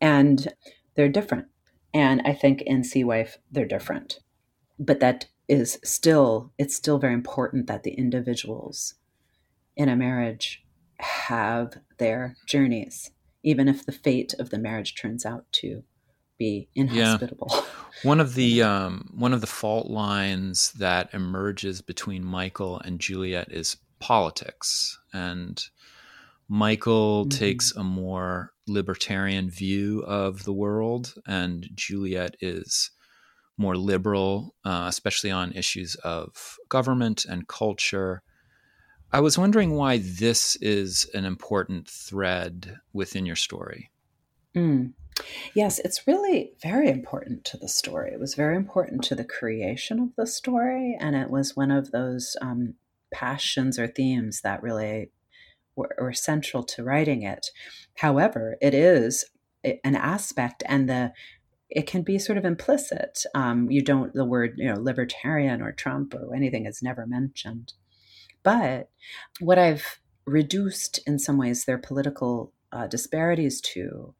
And 0.00 0.52
they're 0.94 1.08
different. 1.08 1.46
And 1.94 2.22
I 2.24 2.34
think 2.34 2.62
in 2.62 2.84
Sea 2.84 3.04
Wife, 3.04 3.38
they're 3.50 3.66
different. 3.66 4.20
But 4.78 5.00
that 5.00 5.26
is 5.48 5.78
still, 5.82 6.52
it's 6.58 6.76
still 6.76 6.98
very 6.98 7.14
important 7.14 7.66
that 7.66 7.82
the 7.82 7.92
individuals 7.92 8.94
in 9.76 9.88
a 9.88 9.96
marriage 9.96 10.62
have 10.98 11.78
their 11.98 12.36
journeys, 12.46 13.10
even 13.42 13.68
if 13.68 13.84
the 13.84 13.92
fate 13.92 14.34
of 14.38 14.50
the 14.50 14.58
marriage 14.58 14.94
turns 14.94 15.24
out 15.24 15.46
to 15.52 15.82
be 16.42 16.68
inhospitable. 16.74 17.48
Yeah. 17.52 17.62
One 18.02 18.18
of 18.18 18.34
the 18.34 18.62
um, 18.62 19.10
one 19.14 19.32
of 19.32 19.40
the 19.40 19.46
fault 19.46 19.88
lines 19.88 20.72
that 20.72 21.10
emerges 21.12 21.82
between 21.82 22.24
Michael 22.24 22.80
and 22.80 22.98
Juliet 22.98 23.52
is 23.52 23.76
politics, 24.00 24.98
and 25.12 25.62
Michael 26.48 27.26
mm-hmm. 27.26 27.38
takes 27.38 27.70
a 27.76 27.84
more 27.84 28.54
libertarian 28.66 29.50
view 29.50 30.00
of 30.00 30.42
the 30.42 30.52
world, 30.52 31.14
and 31.26 31.68
Juliet 31.74 32.36
is 32.40 32.90
more 33.56 33.76
liberal, 33.76 34.56
uh, 34.64 34.86
especially 34.88 35.30
on 35.30 35.52
issues 35.52 35.94
of 35.96 36.58
government 36.68 37.24
and 37.24 37.46
culture. 37.46 38.22
I 39.12 39.20
was 39.20 39.38
wondering 39.38 39.74
why 39.74 39.98
this 39.98 40.56
is 40.56 41.08
an 41.14 41.24
important 41.24 41.88
thread 41.88 42.78
within 42.92 43.26
your 43.26 43.36
story. 43.36 43.92
Mm. 44.56 44.94
Yes, 45.54 45.78
it's 45.78 46.06
really 46.06 46.52
very 46.62 46.88
important 46.88 47.44
to 47.44 47.56
the 47.56 47.68
story. 47.68 48.12
It 48.12 48.20
was 48.20 48.34
very 48.34 48.56
important 48.56 49.02
to 49.04 49.14
the 49.14 49.24
creation 49.24 49.98
of 50.00 50.16
the 50.16 50.26
story, 50.26 50.96
and 50.98 51.14
it 51.14 51.30
was 51.30 51.56
one 51.56 51.70
of 51.70 51.90
those 51.90 52.36
um, 52.40 52.74
passions 53.12 53.78
or 53.78 53.86
themes 53.86 54.40
that 54.40 54.62
really 54.62 55.10
were, 55.76 55.94
were 55.98 56.12
central 56.12 56.62
to 56.64 56.84
writing 56.84 57.22
it. 57.22 57.48
However, 57.96 58.56
it 58.60 58.74
is 58.74 59.24
an 59.62 59.94
aspect, 59.94 60.62
and 60.66 60.88
the 60.88 61.12
it 61.70 61.86
can 61.86 62.02
be 62.02 62.18
sort 62.18 62.36
of 62.36 62.44
implicit. 62.44 63.24
Um, 63.34 63.70
you 63.70 63.82
don't 63.82 64.12
the 64.12 64.24
word 64.24 64.54
you 64.56 64.72
know 64.72 64.80
libertarian 64.80 65.62
or 65.62 65.72
Trump 65.72 66.14
or 66.14 66.34
anything 66.34 66.66
is 66.66 66.82
never 66.82 67.06
mentioned. 67.06 67.72
But 68.42 68.90
what 69.40 69.58
I've 69.58 70.00
reduced 70.26 71.00
in 71.06 71.18
some 71.18 71.38
ways 71.38 71.64
their 71.64 71.78
political 71.78 72.52
uh, 72.72 72.86
disparities 72.86 73.60
to 73.60 74.14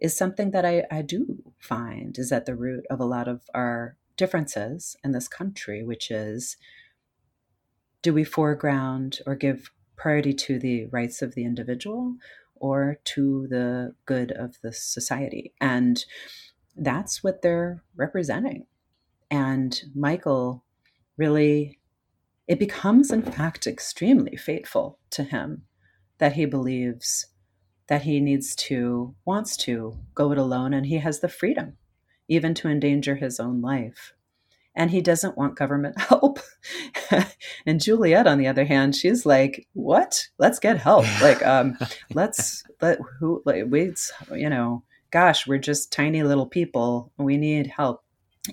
is 0.00 0.16
something 0.16 0.50
that 0.52 0.64
I, 0.64 0.84
I 0.90 1.02
do 1.02 1.52
find 1.58 2.18
is 2.18 2.32
at 2.32 2.46
the 2.46 2.54
root 2.54 2.84
of 2.90 3.00
a 3.00 3.04
lot 3.04 3.28
of 3.28 3.42
our 3.54 3.96
differences 4.16 4.96
in 5.04 5.12
this 5.12 5.28
country, 5.28 5.82
which 5.82 6.10
is 6.10 6.56
do 8.02 8.14
we 8.14 8.24
foreground 8.24 9.20
or 9.26 9.34
give 9.34 9.70
priority 9.96 10.32
to 10.32 10.58
the 10.58 10.86
rights 10.86 11.20
of 11.20 11.34
the 11.34 11.44
individual 11.44 12.16
or 12.54 12.98
to 13.04 13.46
the 13.48 13.94
good 14.06 14.32
of 14.32 14.56
the 14.62 14.72
society. 14.72 15.52
And 15.60 16.04
that's 16.76 17.22
what 17.22 17.42
they're 17.42 17.82
representing. 17.96 18.66
And 19.30 19.80
Michael 19.94 20.64
really, 21.16 21.78
it 22.48 22.58
becomes, 22.58 23.10
in 23.10 23.22
fact, 23.22 23.66
extremely 23.66 24.36
fateful 24.36 24.98
to 25.10 25.24
him 25.24 25.62
that 26.18 26.34
he 26.34 26.46
believes 26.46 27.26
that 27.90 28.02
he 28.02 28.20
needs 28.20 28.54
to, 28.54 29.14
wants 29.26 29.58
to 29.58 29.98
go 30.14 30.32
it 30.32 30.38
alone, 30.38 30.72
and 30.72 30.86
he 30.86 30.96
has 30.96 31.20
the 31.20 31.28
freedom 31.28 31.76
even 32.28 32.54
to 32.54 32.68
endanger 32.68 33.16
his 33.16 33.38
own 33.38 33.60
life 33.60 34.14
and 34.74 34.90
he 34.90 35.00
doesn't 35.00 35.36
want 35.36 35.56
government 35.56 36.00
help. 36.08 36.38
and 37.66 37.80
Juliet, 37.80 38.26
on 38.26 38.38
the 38.38 38.46
other 38.46 38.64
hand, 38.64 38.94
she's 38.94 39.26
like, 39.26 39.66
"What? 39.72 40.28
Let's 40.38 40.58
get 40.58 40.78
help! 40.78 41.04
Like, 41.20 41.44
um, 41.44 41.76
let's 42.14 42.64
let 42.80 42.98
who 43.18 43.42
like 43.44 43.64
we, 43.68 43.92
you 44.32 44.48
know, 44.48 44.84
gosh, 45.10 45.46
we're 45.46 45.58
just 45.58 45.92
tiny 45.92 46.22
little 46.22 46.46
people. 46.46 47.12
We 47.18 47.36
need 47.36 47.66
help." 47.66 48.02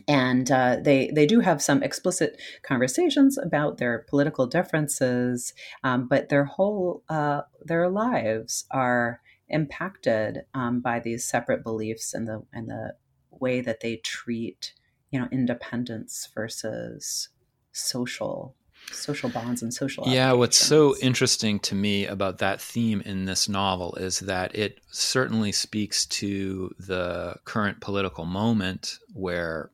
And 0.08 0.51
uh, 0.51 0.77
they 0.82 1.12
they 1.13 1.25
do 1.25 1.39
have 1.39 1.62
some 1.62 1.82
explicit 1.82 2.41
conversations 2.62 3.38
about 3.38 3.77
their 3.77 4.06
political 4.10 4.48
differences, 4.48 5.53
um, 5.84 6.08
but 6.08 6.29
their 6.29 6.46
whole 6.46 7.03
uh, 7.10 7.41
their 7.63 7.89
lives 7.89 8.65
are 8.72 9.22
impacted 9.50 10.44
um, 10.54 10.82
by 10.82 11.00
these 11.00 11.25
separate 11.25 11.63
beliefs 11.63 12.13
and 12.13 12.27
the 12.27 12.44
and 12.54 12.70
the 12.70 12.96
way 13.32 13.62
that 13.62 13.82
they 13.82 13.98
treat 13.98 14.74
you 15.12 15.20
know 15.20 15.27
independence 15.32 16.30
versus 16.34 17.30
social 17.72 18.56
social 18.92 19.30
bonds 19.30 19.62
and 19.62 19.74
social 19.74 20.04
yeah 20.08 20.32
what's 20.32 20.58
so 20.58 20.96
interesting 21.01 21.60
to 21.60 21.75
me 21.75 22.06
about 22.06 22.38
that 22.38 22.62
theme 22.62 23.01
in 23.01 23.25
this 23.25 23.50
novel 23.50 23.96
is 23.96 24.20
that 24.20 24.54
it 24.56 24.80
certainly 24.92 25.51
speaks 25.51 26.06
to 26.06 26.74
the 26.80 27.36
current 27.46 27.80
political 27.82 28.25
moment 28.25 28.98
where 29.13 29.72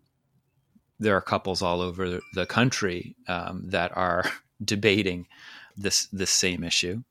there 1.00 1.16
are 1.16 1.22
couples 1.22 1.62
all 1.62 1.82
over 1.82 2.22
the 2.34 2.46
country 2.46 3.16
um, 3.28 3.64
that 3.66 3.96
are 3.96 4.24
debating 4.64 5.28
this 5.76 6.08
this 6.08 6.30
same 6.30 6.64
issue 6.64 7.04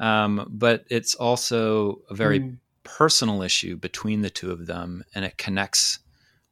um, 0.00 0.48
but 0.50 0.84
it's 0.90 1.14
also 1.14 2.00
a 2.10 2.14
very 2.14 2.40
mm. 2.40 2.56
personal 2.82 3.42
issue 3.42 3.76
between 3.76 4.22
the 4.22 4.30
two 4.30 4.50
of 4.50 4.66
them 4.66 5.04
and 5.14 5.24
it 5.24 5.38
connects 5.38 6.00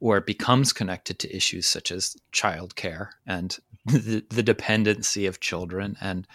or 0.00 0.18
it 0.18 0.26
becomes 0.26 0.72
connected 0.72 1.18
to 1.18 1.36
issues 1.36 1.66
such 1.66 1.90
as 1.90 2.16
childcare 2.32 3.08
and 3.26 3.58
the, 3.86 4.24
the 4.30 4.42
dependency 4.42 5.26
of 5.26 5.40
children 5.40 5.96
and 6.00 6.26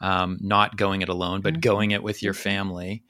um, 0.00 0.38
not 0.40 0.76
going 0.76 1.02
it 1.02 1.08
alone, 1.08 1.40
but 1.40 1.54
mm-hmm. 1.54 1.60
going 1.60 1.90
it 1.92 2.02
with 2.02 2.22
your 2.22 2.32
mm-hmm. 2.32 2.42
family. 2.42 3.04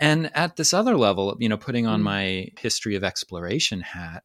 And 0.00 0.30
at 0.34 0.56
this 0.56 0.72
other 0.72 0.96
level, 0.96 1.36
you 1.38 1.48
know, 1.48 1.56
putting 1.56 1.86
on 1.86 1.98
mm-hmm. 1.98 2.04
my 2.04 2.48
history 2.58 2.96
of 2.96 3.04
exploration 3.04 3.80
hat, 3.80 4.24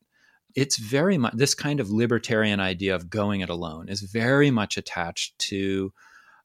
it's 0.55 0.77
very 0.77 1.17
much 1.17 1.34
this 1.36 1.55
kind 1.55 1.79
of 1.79 1.89
libertarian 1.89 2.60
idea 2.60 2.96
of 2.96 3.10
going 3.10 3.41
it 3.41 3.50
alone 3.50 3.89
is 3.89 4.01
very 4.01 4.51
much 4.51 4.77
attached 4.77 5.38
to 5.39 5.91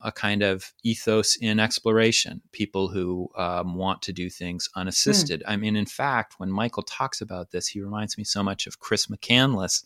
a 0.01 0.13
kind 0.13 0.43
of 0.43 0.73
ethos 0.85 1.37
in 1.37 1.59
exploration 1.59 2.41
people 2.53 2.89
who 2.89 3.29
um, 3.37 3.75
want 3.75 4.01
to 4.03 4.13
do 4.13 4.31
things 4.31 4.69
hmm. 4.73 4.81
unassisted 4.81 5.41
mm. 5.41 5.51
i 5.51 5.57
mean 5.57 5.77
in 5.77 5.87
fact 5.87 6.35
when 6.39 6.51
michael 6.51 6.83
talks 6.83 7.21
about 7.21 7.51
this 7.51 7.69
he 7.69 7.81
reminds 7.81 8.17
me 8.17 8.25
so 8.25 8.43
much 8.43 8.67
of 8.67 8.79
chris 8.79 9.07
mccandless 9.07 9.85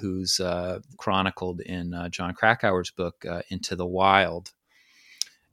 who's 0.00 0.38
uh, 0.38 0.78
chronicled 0.98 1.60
in 1.60 1.94
uh, 1.94 2.08
jon 2.08 2.34
krakauer's 2.34 2.90
book 2.90 3.24
uh, 3.28 3.42
into 3.48 3.74
the 3.74 3.86
wild 3.86 4.52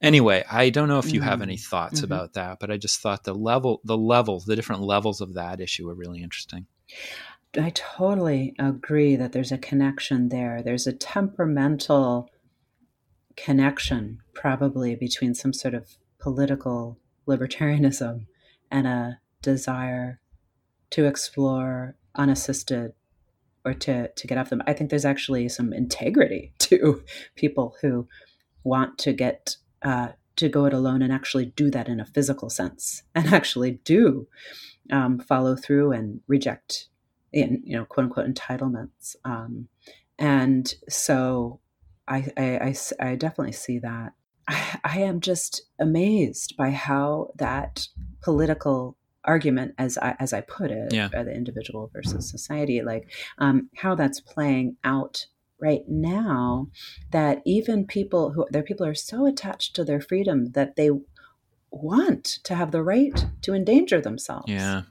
anyway 0.02 0.44
i 0.52 0.70
don't 0.70 0.90
know 0.90 1.00
if 1.00 1.14
you 1.14 1.22
mm. 1.22 1.24
have 1.24 1.42
any 1.42 1.56
hmm. 1.56 1.62
thoughts 1.62 2.02
mm-hmm. 2.02 2.06
about 2.06 2.34
that 2.34 2.58
but 2.60 2.70
i 2.70 2.78
just 2.78 3.00
thought 3.00 3.24
the 3.24 3.34
level 3.34 3.82
the 3.84 3.98
levels 3.98 4.46
the 4.46 4.56
different 4.56 4.82
levels 4.82 5.22
of 5.22 5.34
that 5.34 5.60
issue 5.62 5.90
are 5.90 5.96
really 5.96 6.22
interesting 6.22 6.66
I 7.58 7.72
totally 7.72 8.54
agree 8.60 9.16
that 9.16 9.32
there's 9.32 9.52
a 9.52 9.58
connection 9.58 10.30
there. 10.30 10.62
There's 10.62 10.86
a 10.86 10.94
temperamental 10.94 12.30
connection, 13.38 14.20
probably, 14.34 14.96
between 14.96 15.34
some 15.34 15.54
sort 15.54 15.74
of 15.74 15.98
political 16.20 16.98
libertarianism 17.28 18.26
and 18.70 18.88
a 18.88 19.20
desire 19.42 20.20
to 20.90 21.06
explore 21.06 21.96
unassisted 22.16 22.94
or 23.64 23.74
to, 23.74 24.10
to 24.10 24.28
get 24.28 24.38
off 24.38 24.50
them. 24.50 24.64
I 24.66 24.74
think 24.74 24.90
there's 24.90 25.06
actually 25.06 25.48
some 25.50 25.72
integrity 25.72 26.54
to 26.60 27.04
people 27.36 27.76
who 27.82 28.08
want 28.64 28.98
to 29.00 29.14
get 29.14 29.56
uh, 29.84 30.10
to 30.38 30.50
go 30.50 30.66
it 30.66 30.74
alone 30.74 31.02
and 31.02 31.12
actually 31.12 31.46
do 31.46 31.70
that 31.72 31.88
in 31.88 32.00
a 32.00 32.06
physical 32.06 32.50
sense 32.50 33.04
and 33.14 33.28
actually 33.34 33.80
do 33.84 34.28
um, 34.92 35.20
follow 35.20 35.56
through 35.56 35.92
and 35.92 36.22
reject 36.28 36.88
in 37.34 37.62
you 37.66 37.76
know 37.78 37.86
quote 37.86 38.06
unquote 38.06 38.28
entitlements 38.28 39.16
um, 39.26 39.68
and 40.18 40.76
so 40.88 41.60
I, 42.08 42.28
I, 42.38 42.44
I, 42.44 42.76
I 43.10 43.16
definitely 43.16 43.54
see 43.54 43.80
that 43.80 44.14
I, 44.48 44.80
I 44.84 45.00
am 45.00 45.20
just 45.20 45.64
amazed 45.80 46.56
by 46.58 46.72
how 46.72 47.32
that 47.36 47.88
political 48.22 48.98
argument 49.24 49.76
as 49.78 49.98
I, 49.98 50.16
as 50.20 50.32
I 50.32 50.42
put 50.42 50.72
it 50.72 50.94
yeah. 50.94 51.10
the 51.10 51.34
individual 51.34 51.90
versus 51.94 52.30
society 52.30 52.82
like 52.82 53.12
um, 53.40 53.70
how 53.76 53.94
that's 53.94 54.22
playing 54.22 54.78
out 54.86 55.26
right 55.60 55.82
now 55.88 56.68
that 57.12 57.42
even 57.46 57.86
people 57.86 58.32
who 58.32 58.46
their 58.52 58.64
people 58.64 58.86
are 58.86 58.96
so 58.96 59.26
attached 59.26 59.76
to 59.76 59.84
their 59.84 60.00
freedom 60.00 60.52
that 60.52 60.78
they 60.78 60.92
want 61.72 62.24
to 62.44 62.56
have 62.56 62.72
the 62.72 62.84
right 62.84 63.26
to 63.42 63.54
endanger 63.54 64.00
themselves 64.00 64.50
yeah 64.50 64.84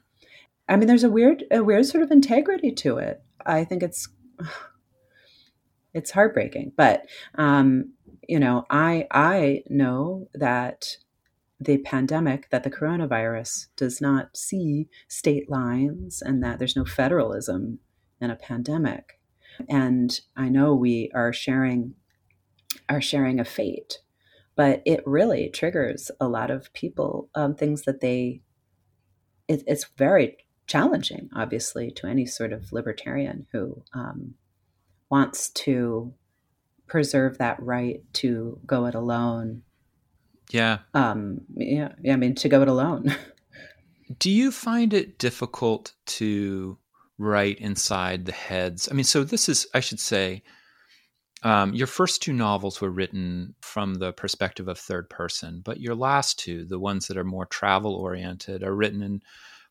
I 0.69 0.77
mean, 0.77 0.89
there's 0.89 1.05
a 1.05 1.11
weird, 1.11 1.45
a 1.51 1.63
weird 1.63 1.87
sort 1.87 2.03
of 2.03 2.11
integrity 2.11 2.73
to 2.73 2.99
it. 2.99 3.23
I 3.45 3.65
think 3.65 3.83
it's, 3.83 4.09
it's 5.97 6.11
heartbreaking. 6.11 6.73
But 6.77 7.07
um, 7.37 7.95
you 8.29 8.39
know, 8.39 8.67
I 8.71 9.07
I 9.11 9.63
know 9.69 10.29
that 10.35 10.99
the 11.59 11.79
pandemic, 11.79 12.51
that 12.51 12.65
the 12.65 12.71
coronavirus 12.71 13.69
does 13.77 14.01
not 14.01 14.37
see 14.37 14.89
state 15.09 15.51
lines, 15.51 16.23
and 16.23 16.43
that 16.43 16.59
there's 16.59 16.77
no 16.77 16.85
federalism 16.85 17.79
in 18.21 18.31
a 18.31 18.37
pandemic. 18.37 19.19
And 19.71 20.21
I 20.37 20.51
know 20.51 20.75
we 20.75 21.11
are 21.15 21.33
sharing 21.33 21.95
are 22.89 23.01
sharing 23.01 23.41
a 23.41 23.45
fate, 23.45 24.01
but 24.55 24.83
it 24.85 25.01
really 25.07 25.49
triggers 25.49 26.11
a 26.21 26.29
lot 26.29 26.51
of 26.51 26.73
people 26.75 27.31
um, 27.35 27.55
things 27.55 27.83
that 27.83 28.01
they. 28.01 28.43
It, 29.49 29.63
it's 29.67 29.87
very 29.97 30.37
challenging, 30.67 31.31
obviously, 31.35 31.91
to 31.93 32.09
any 32.09 32.27
sort 32.27 32.53
of 32.53 32.73
libertarian 32.73 33.47
who 33.53 33.85
um, 33.95 34.35
wants 35.11 35.51
to 35.51 36.13
preserve 36.87 37.39
that 37.39 37.63
right 37.63 38.03
to 38.15 38.59
go 38.67 38.87
it 38.87 38.95
alone. 38.95 39.63
Yeah. 40.51 40.79
Um, 40.95 41.41
yeah. 41.55 41.93
Yeah. 42.03 42.15
I 42.15 42.17
mean, 42.17 42.35
to 42.37 42.49
go 42.49 42.63
it 42.63 42.69
alone. 42.69 43.15
Do 44.19 44.31
you 44.31 44.53
find 44.53 44.95
it 44.95 45.19
difficult 45.19 45.95
to 46.07 46.79
write 47.19 47.59
inside 47.59 48.25
the 48.25 48.33
heads? 48.33 48.89
I 48.91 48.95
mean, 48.95 49.05
so 49.05 49.25
this 49.25 49.49
is, 49.49 49.67
I 49.75 49.81
should 49.81 49.99
say, 49.99 50.43
um, 51.43 51.75
your 51.75 51.87
first 51.87 52.23
two 52.23 52.33
novels 52.33 52.81
were 52.81 52.91
written 52.91 53.55
from 53.61 53.95
the 53.95 54.13
perspective 54.13 54.69
of 54.69 54.79
third 54.79 55.11
person, 55.11 55.61
but 55.65 55.81
your 55.81 55.95
last 55.95 56.39
two, 56.39 56.65
the 56.65 56.79
ones 56.79 57.09
that 57.09 57.17
are 57.17 57.25
more 57.25 57.47
travel 57.47 57.95
oriented, 57.95 58.63
are 58.63 58.75
written 58.75 59.03
in 59.03 59.23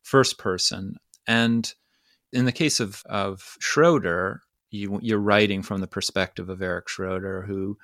first 0.02 0.38
person. 0.38 0.96
And 1.26 1.72
in 2.32 2.44
the 2.44 2.52
case 2.52 2.78
of, 2.78 3.02
of 3.06 3.56
Schroeder, 3.58 4.42
you, 4.76 4.98
you're 5.02 5.18
writing 5.18 5.62
from 5.62 5.80
the 5.80 5.86
perspective 5.86 6.48
of 6.48 6.62
Eric 6.62 6.88
Schroeder, 6.88 7.42
who 7.42 7.78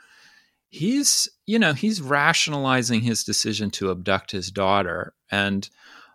he's, 0.69 1.29
you 1.47 1.59
know, 1.59 1.75
he's 1.75 2.01
rationalizing 2.01 3.03
his 3.03 3.25
decision 3.25 3.71
to 3.73 3.91
abduct 3.91 4.31
his 4.31 4.51
daughter. 4.51 5.15
And 5.31 5.69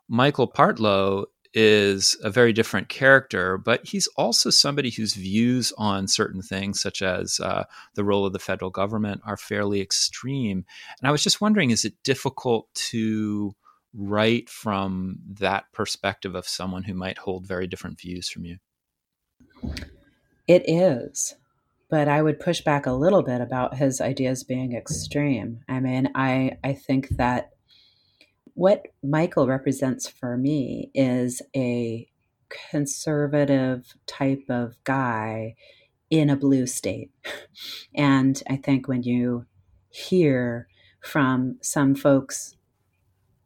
Michael 0.07 0.51
Partlow 0.51 1.25
is 1.53 2.17
a 2.23 2.29
very 2.29 2.53
different 2.53 2.89
character, 2.89 3.57
but 3.57 3.85
he's 3.85 4.07
also 4.15 4.49
somebody 4.49 4.89
whose 4.89 5.13
views 5.13 5.73
on 5.77 6.07
certain 6.07 6.41
things, 6.41 6.81
such 6.81 7.01
as 7.01 7.39
uh, 7.39 7.63
the 7.95 8.03
role 8.03 8.25
of 8.25 8.33
the 8.33 8.39
federal 8.39 8.71
government, 8.71 9.21
are 9.25 9.37
fairly 9.37 9.81
extreme. 9.81 10.65
And 10.99 11.07
I 11.07 11.11
was 11.11 11.23
just 11.23 11.41
wondering 11.41 11.71
is 11.71 11.85
it 11.85 11.93
difficult 12.03 12.67
to 12.91 13.55
write 13.93 14.49
from 14.49 15.19
that 15.39 15.65
perspective 15.73 16.35
of 16.35 16.47
someone 16.47 16.83
who 16.83 16.93
might 16.93 17.17
hold 17.17 17.47
very 17.47 17.67
different 17.67 17.99
views 17.99 18.29
from 18.29 18.45
you? 18.45 18.57
It 20.47 20.63
is. 20.67 21.36
But 21.89 22.07
I 22.07 22.21
would 22.21 22.39
push 22.39 22.62
back 22.62 22.86
a 22.86 22.91
little 22.91 23.23
bit 23.23 23.41
about 23.41 23.77
his 23.77 24.01
ideas 24.01 24.43
being 24.43 24.73
extreme. 24.73 25.62
I 25.69 25.79
mean, 25.79 26.10
I, 26.15 26.57
I 26.63 26.73
think 26.73 27.10
that 27.12 27.51
what 28.53 28.88
Michael 29.03 29.47
represents 29.47 30.07
for 30.07 30.38
me 30.38 30.91
is 30.93 31.41
a 31.55 32.10
conservative 32.71 33.93
type 34.05 34.43
of 34.49 34.75
guy 34.83 35.55
in 36.10 36.29
a 36.29 36.36
blue 36.36 36.67
state. 36.67 37.12
And 37.95 38.41
I 38.47 38.57
think 38.57 38.88
when 38.88 39.03
you 39.03 39.47
hear 39.89 40.67
from 41.01 41.57
some 41.62 41.95
folks 41.95 42.55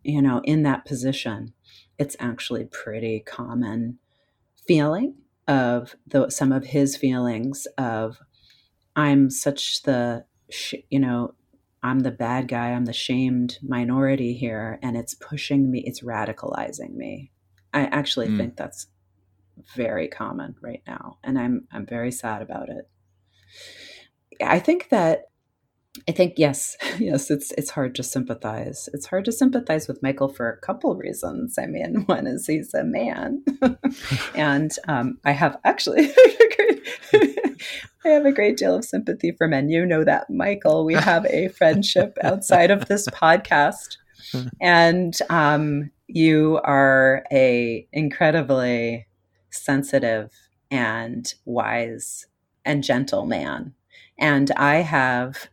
you 0.03 0.21
know, 0.21 0.41
in 0.43 0.63
that 0.63 0.85
position, 0.85 1.53
it's 1.97 2.15
actually 2.19 2.65
pretty 2.65 3.19
common 3.19 3.99
feeling 4.67 5.15
of 5.47 5.95
the, 6.07 6.29
some 6.29 6.51
of 6.51 6.65
his 6.65 6.95
feelings 6.95 7.67
of 7.77 8.19
I'm 8.95 9.29
such 9.29 9.83
the 9.83 10.25
you 10.89 10.99
know 10.99 11.33
I'm 11.81 12.01
the 12.01 12.11
bad 12.11 12.47
guy 12.47 12.71
I'm 12.71 12.85
the 12.85 12.93
shamed 12.93 13.57
minority 13.61 14.33
here 14.33 14.79
and 14.83 14.97
it's 14.97 15.15
pushing 15.15 15.71
me 15.71 15.83
it's 15.85 16.01
radicalizing 16.01 16.95
me 16.95 17.31
I 17.73 17.85
actually 17.85 18.27
mm. 18.27 18.37
think 18.37 18.57
that's 18.57 18.87
very 19.75 20.07
common 20.07 20.55
right 20.61 20.83
now 20.85 21.17
and 21.23 21.39
I'm 21.39 21.67
I'm 21.71 21.85
very 21.85 22.11
sad 22.11 22.41
about 22.41 22.69
it 22.69 22.89
I 24.41 24.59
think 24.59 24.89
that 24.89 25.30
I 26.07 26.13
think 26.13 26.35
yes, 26.37 26.77
yes, 26.99 27.29
it's 27.29 27.51
it's 27.57 27.71
hard 27.71 27.95
to 27.95 28.03
sympathize. 28.03 28.89
It's 28.93 29.07
hard 29.07 29.25
to 29.25 29.31
sympathize 29.31 29.87
with 29.87 30.01
Michael 30.01 30.29
for 30.29 30.49
a 30.49 30.57
couple 30.57 30.95
reasons. 30.95 31.57
I 31.59 31.65
mean, 31.65 32.03
one 32.05 32.27
is 32.27 32.47
he's 32.47 32.73
a 32.73 32.83
man, 32.83 33.43
and 34.35 34.71
um, 34.87 35.19
I 35.25 35.31
have 35.31 35.57
actually 35.63 36.11
I 37.13 38.09
have 38.09 38.25
a 38.25 38.31
great 38.31 38.57
deal 38.57 38.75
of 38.75 38.85
sympathy 38.85 39.31
for 39.31 39.47
men. 39.47 39.69
You 39.69 39.85
know 39.85 40.03
that, 40.03 40.29
Michael. 40.29 40.85
We 40.85 40.93
have 40.95 41.25
a 41.25 41.49
friendship 41.49 42.17
outside 42.23 42.71
of 42.71 42.87
this 42.87 43.07
podcast, 43.07 43.97
and 44.61 45.13
um, 45.29 45.91
you 46.07 46.59
are 46.63 47.25
a 47.31 47.85
incredibly 47.91 49.07
sensitive 49.49 50.31
and 50.69 51.33
wise 51.43 52.27
and 52.63 52.83
gentle 52.83 53.25
man. 53.25 53.73
And 54.17 54.51
I 54.51 54.75
have 54.77 55.49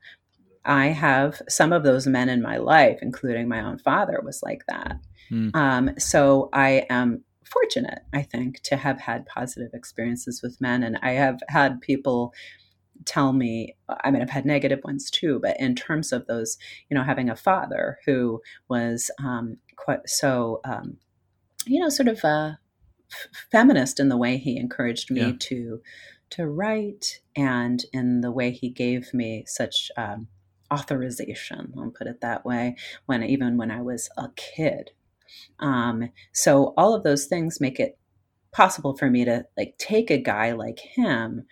I 0.68 0.88
have 0.88 1.40
some 1.48 1.72
of 1.72 1.82
those 1.82 2.06
men 2.06 2.28
in 2.28 2.42
my 2.42 2.58
life, 2.58 2.98
including 3.02 3.48
my 3.48 3.62
own 3.62 3.78
father, 3.78 4.20
was 4.22 4.42
like 4.42 4.64
that. 4.68 5.00
Mm. 5.30 5.56
Um, 5.56 5.90
so 5.98 6.50
I 6.52 6.86
am 6.90 7.24
fortunate, 7.44 8.00
I 8.12 8.22
think, 8.22 8.60
to 8.64 8.76
have 8.76 9.00
had 9.00 9.26
positive 9.26 9.70
experiences 9.72 10.42
with 10.42 10.60
men. 10.60 10.82
And 10.82 10.98
I 11.02 11.12
have 11.12 11.40
had 11.48 11.80
people 11.80 12.34
tell 13.06 13.32
me, 13.32 13.76
I 14.04 14.10
mean, 14.10 14.20
I've 14.20 14.30
had 14.30 14.44
negative 14.44 14.80
ones 14.84 15.10
too, 15.10 15.40
but 15.42 15.58
in 15.58 15.74
terms 15.74 16.12
of 16.12 16.26
those, 16.26 16.58
you 16.90 16.94
know, 16.94 17.02
having 17.02 17.30
a 17.30 17.36
father 17.36 17.98
who 18.04 18.42
was 18.68 19.10
um, 19.24 19.56
quite 19.76 20.06
so, 20.06 20.60
um, 20.64 20.98
you 21.64 21.80
know, 21.80 21.88
sort 21.88 22.08
of 22.08 22.22
uh, 22.24 22.52
feminist 23.50 23.98
in 23.98 24.10
the 24.10 24.16
way 24.16 24.36
he 24.36 24.58
encouraged 24.58 25.10
me 25.10 25.20
yeah. 25.20 25.32
to 25.38 25.80
to 26.30 26.46
write 26.46 27.20
and 27.34 27.86
in 27.94 28.20
the 28.20 28.30
way 28.30 28.50
he 28.50 28.68
gave 28.68 29.14
me 29.14 29.44
such 29.46 29.90
um, 29.96 30.28
authorization 30.72 31.72
i'll 31.78 31.90
put 31.90 32.06
it 32.06 32.20
that 32.20 32.44
way 32.44 32.76
when 33.06 33.22
even 33.22 33.56
when 33.56 33.70
i 33.70 33.80
was 33.80 34.08
a 34.16 34.28
kid 34.36 34.90
um, 35.58 36.10
so 36.32 36.72
all 36.78 36.94
of 36.94 37.02
those 37.02 37.26
things 37.26 37.60
make 37.60 37.78
it 37.78 37.98
possible 38.50 38.96
for 38.96 39.10
me 39.10 39.24
to 39.24 39.44
like 39.56 39.76
take 39.78 40.10
a 40.10 40.18
guy 40.18 40.52
like 40.52 40.80
him 40.80 41.44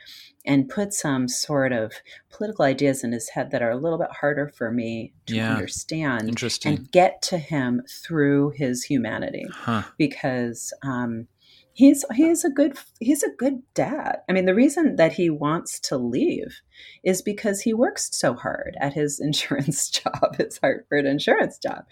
and 0.47 0.69
put 0.69 0.93
some 0.95 1.29
sort 1.29 1.73
of 1.73 1.93
political 2.31 2.65
ideas 2.65 3.05
in 3.05 3.13
his 3.13 3.29
head 3.31 3.51
that 3.51 3.63
are 3.63 3.71
a 3.71 3.77
little 3.77 3.99
bit 3.99 4.11
harder 4.11 4.49
for 4.57 4.71
me 4.71 5.13
to 5.27 5.37
yeah. 5.37 5.53
understand 5.53 6.29
Interesting. 6.29 6.77
and 6.77 6.91
get 6.93 7.21
to 7.23 7.39
him 7.39 7.83
through 8.03 8.53
his 8.57 8.85
humanity 8.85 9.47
huh. 9.53 9.83
because 9.99 10.73
um, 10.83 11.27
he's 11.77 12.05
he's 12.15 12.43
a 12.43 12.51
good 12.51 12.77
he's 13.01 13.23
a 13.23 13.31
good 13.31 13.63
dad. 13.75 14.17
I 14.29 14.33
mean, 14.33 14.47
the 14.47 14.55
reason 14.55 14.97
that 14.97 15.13
he 15.13 15.31
wants 15.31 15.79
to 15.81 15.99
leave 15.99 16.61
is 17.05 17.21
because 17.23 17.61
he 17.61 17.75
works 17.75 18.09
so 18.13 18.35
hard 18.35 18.77
at 18.81 18.95
his 18.95 19.21
insurance 19.21 19.91
job, 19.91 20.37
his 20.37 20.59
Hartford 20.59 21.05
insurance 21.05 21.59
job, 21.59 21.85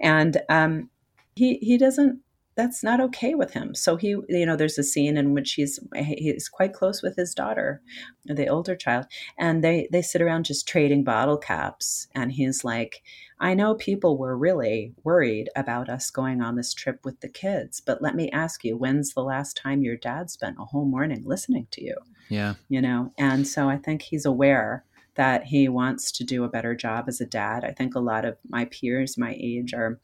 and 0.00 0.40
um, 0.48 0.88
he 1.34 1.56
he 1.56 1.76
doesn't 1.76 2.20
that's 2.54 2.82
not 2.82 3.00
okay 3.00 3.34
with 3.34 3.52
him. 3.52 3.74
So 3.74 3.96
he, 3.96 4.08
you 4.28 4.46
know, 4.46 4.56
there's 4.56 4.78
a 4.78 4.82
scene 4.82 5.16
in 5.16 5.32
which 5.32 5.54
he's 5.54 5.78
he's 5.94 6.48
quite 6.48 6.74
close 6.74 7.02
with 7.02 7.16
his 7.16 7.34
daughter, 7.34 7.80
the 8.24 8.48
older 8.48 8.76
child, 8.76 9.06
and 9.38 9.64
they 9.64 9.88
they 9.90 10.02
sit 10.02 10.20
around 10.20 10.44
just 10.44 10.68
trading 10.68 11.04
bottle 11.04 11.38
caps, 11.38 12.08
and 12.14 12.32
he's 12.32 12.64
like, 12.64 13.02
I 13.40 13.54
know 13.54 13.74
people 13.74 14.18
were 14.18 14.36
really 14.36 14.92
worried 15.02 15.48
about 15.56 15.88
us 15.88 16.10
going 16.10 16.42
on 16.42 16.56
this 16.56 16.74
trip 16.74 17.00
with 17.04 17.20
the 17.20 17.28
kids, 17.28 17.80
but 17.80 18.02
let 18.02 18.14
me 18.14 18.30
ask 18.30 18.64
you, 18.64 18.76
when's 18.76 19.14
the 19.14 19.22
last 19.22 19.56
time 19.56 19.82
your 19.82 19.96
dad 19.96 20.30
spent 20.30 20.56
a 20.60 20.64
whole 20.64 20.84
morning 20.84 21.22
listening 21.24 21.68
to 21.72 21.82
you? 21.82 21.96
Yeah, 22.28 22.54
you 22.68 22.82
know, 22.82 23.12
and 23.16 23.46
so 23.46 23.68
I 23.68 23.78
think 23.78 24.02
he's 24.02 24.26
aware 24.26 24.84
that 25.14 25.44
he 25.44 25.68
wants 25.68 26.10
to 26.12 26.24
do 26.24 26.44
a 26.44 26.48
better 26.48 26.74
job 26.74 27.04
as 27.08 27.20
a 27.20 27.26
dad. 27.26 27.64
I 27.64 27.72
think 27.72 27.94
a 27.94 28.00
lot 28.00 28.24
of 28.24 28.36
my 28.48 28.66
peers 28.66 29.16
my 29.16 29.36
age 29.38 29.72
are 29.72 30.00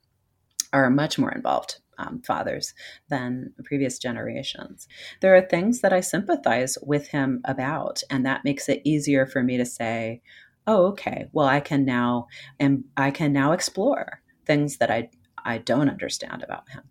are 0.72 0.90
much 0.90 1.18
more 1.18 1.32
involved 1.32 1.80
um, 1.98 2.22
fathers 2.22 2.74
than 3.08 3.52
previous 3.64 3.98
generations. 3.98 4.88
There 5.20 5.36
are 5.36 5.42
things 5.42 5.80
that 5.80 5.92
I 5.92 6.00
sympathize 6.00 6.78
with 6.82 7.08
him 7.08 7.40
about, 7.44 8.02
and 8.10 8.24
that 8.24 8.44
makes 8.44 8.68
it 8.68 8.82
easier 8.84 9.26
for 9.26 9.42
me 9.42 9.56
to 9.56 9.66
say, 9.66 10.22
"Oh, 10.66 10.86
okay. 10.88 11.26
Well, 11.32 11.46
I 11.46 11.60
can 11.60 11.84
now 11.84 12.28
and 12.58 12.84
I 12.96 13.10
can 13.10 13.32
now 13.32 13.52
explore 13.52 14.22
things 14.46 14.78
that 14.78 14.90
I 14.90 15.10
I 15.44 15.58
don't 15.58 15.90
understand 15.90 16.42
about 16.42 16.68
him." 16.70 16.82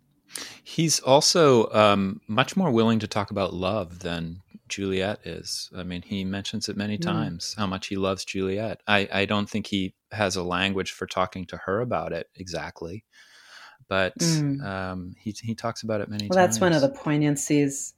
He's 0.62 1.00
also 1.00 1.70
um, 1.72 2.20
much 2.28 2.56
more 2.56 2.70
willing 2.70 2.98
to 3.00 3.06
talk 3.06 3.30
about 3.30 3.54
love 3.54 4.00
than 4.00 4.42
Juliet 4.68 5.26
is. 5.26 5.70
I 5.74 5.82
mean, 5.82 6.02
he 6.02 6.24
mentions 6.24 6.68
it 6.68 6.76
many 6.76 6.98
mm. 6.98 7.02
times 7.02 7.54
how 7.56 7.66
much 7.66 7.86
he 7.86 7.96
loves 7.96 8.24
Juliet. 8.24 8.82
I, 8.86 9.08
I 9.10 9.24
don't 9.24 9.48
think 9.48 9.66
he 9.66 9.94
has 10.12 10.36
a 10.36 10.42
language 10.42 10.92
for 10.92 11.06
talking 11.06 11.46
to 11.46 11.56
her 11.56 11.80
about 11.80 12.12
it 12.12 12.28
exactly 12.34 13.04
but 13.88 14.16
mm. 14.18 14.62
um, 14.64 15.14
he 15.18 15.34
he 15.42 15.54
talks 15.54 15.82
about 15.82 16.00
it 16.00 16.08
many 16.08 16.28
well, 16.28 16.36
times. 16.36 16.36
Well, 16.36 16.46
that's 16.46 16.60
one 16.60 16.72
of 16.72 16.82
the 16.82 17.00
poignancies. 17.00 17.94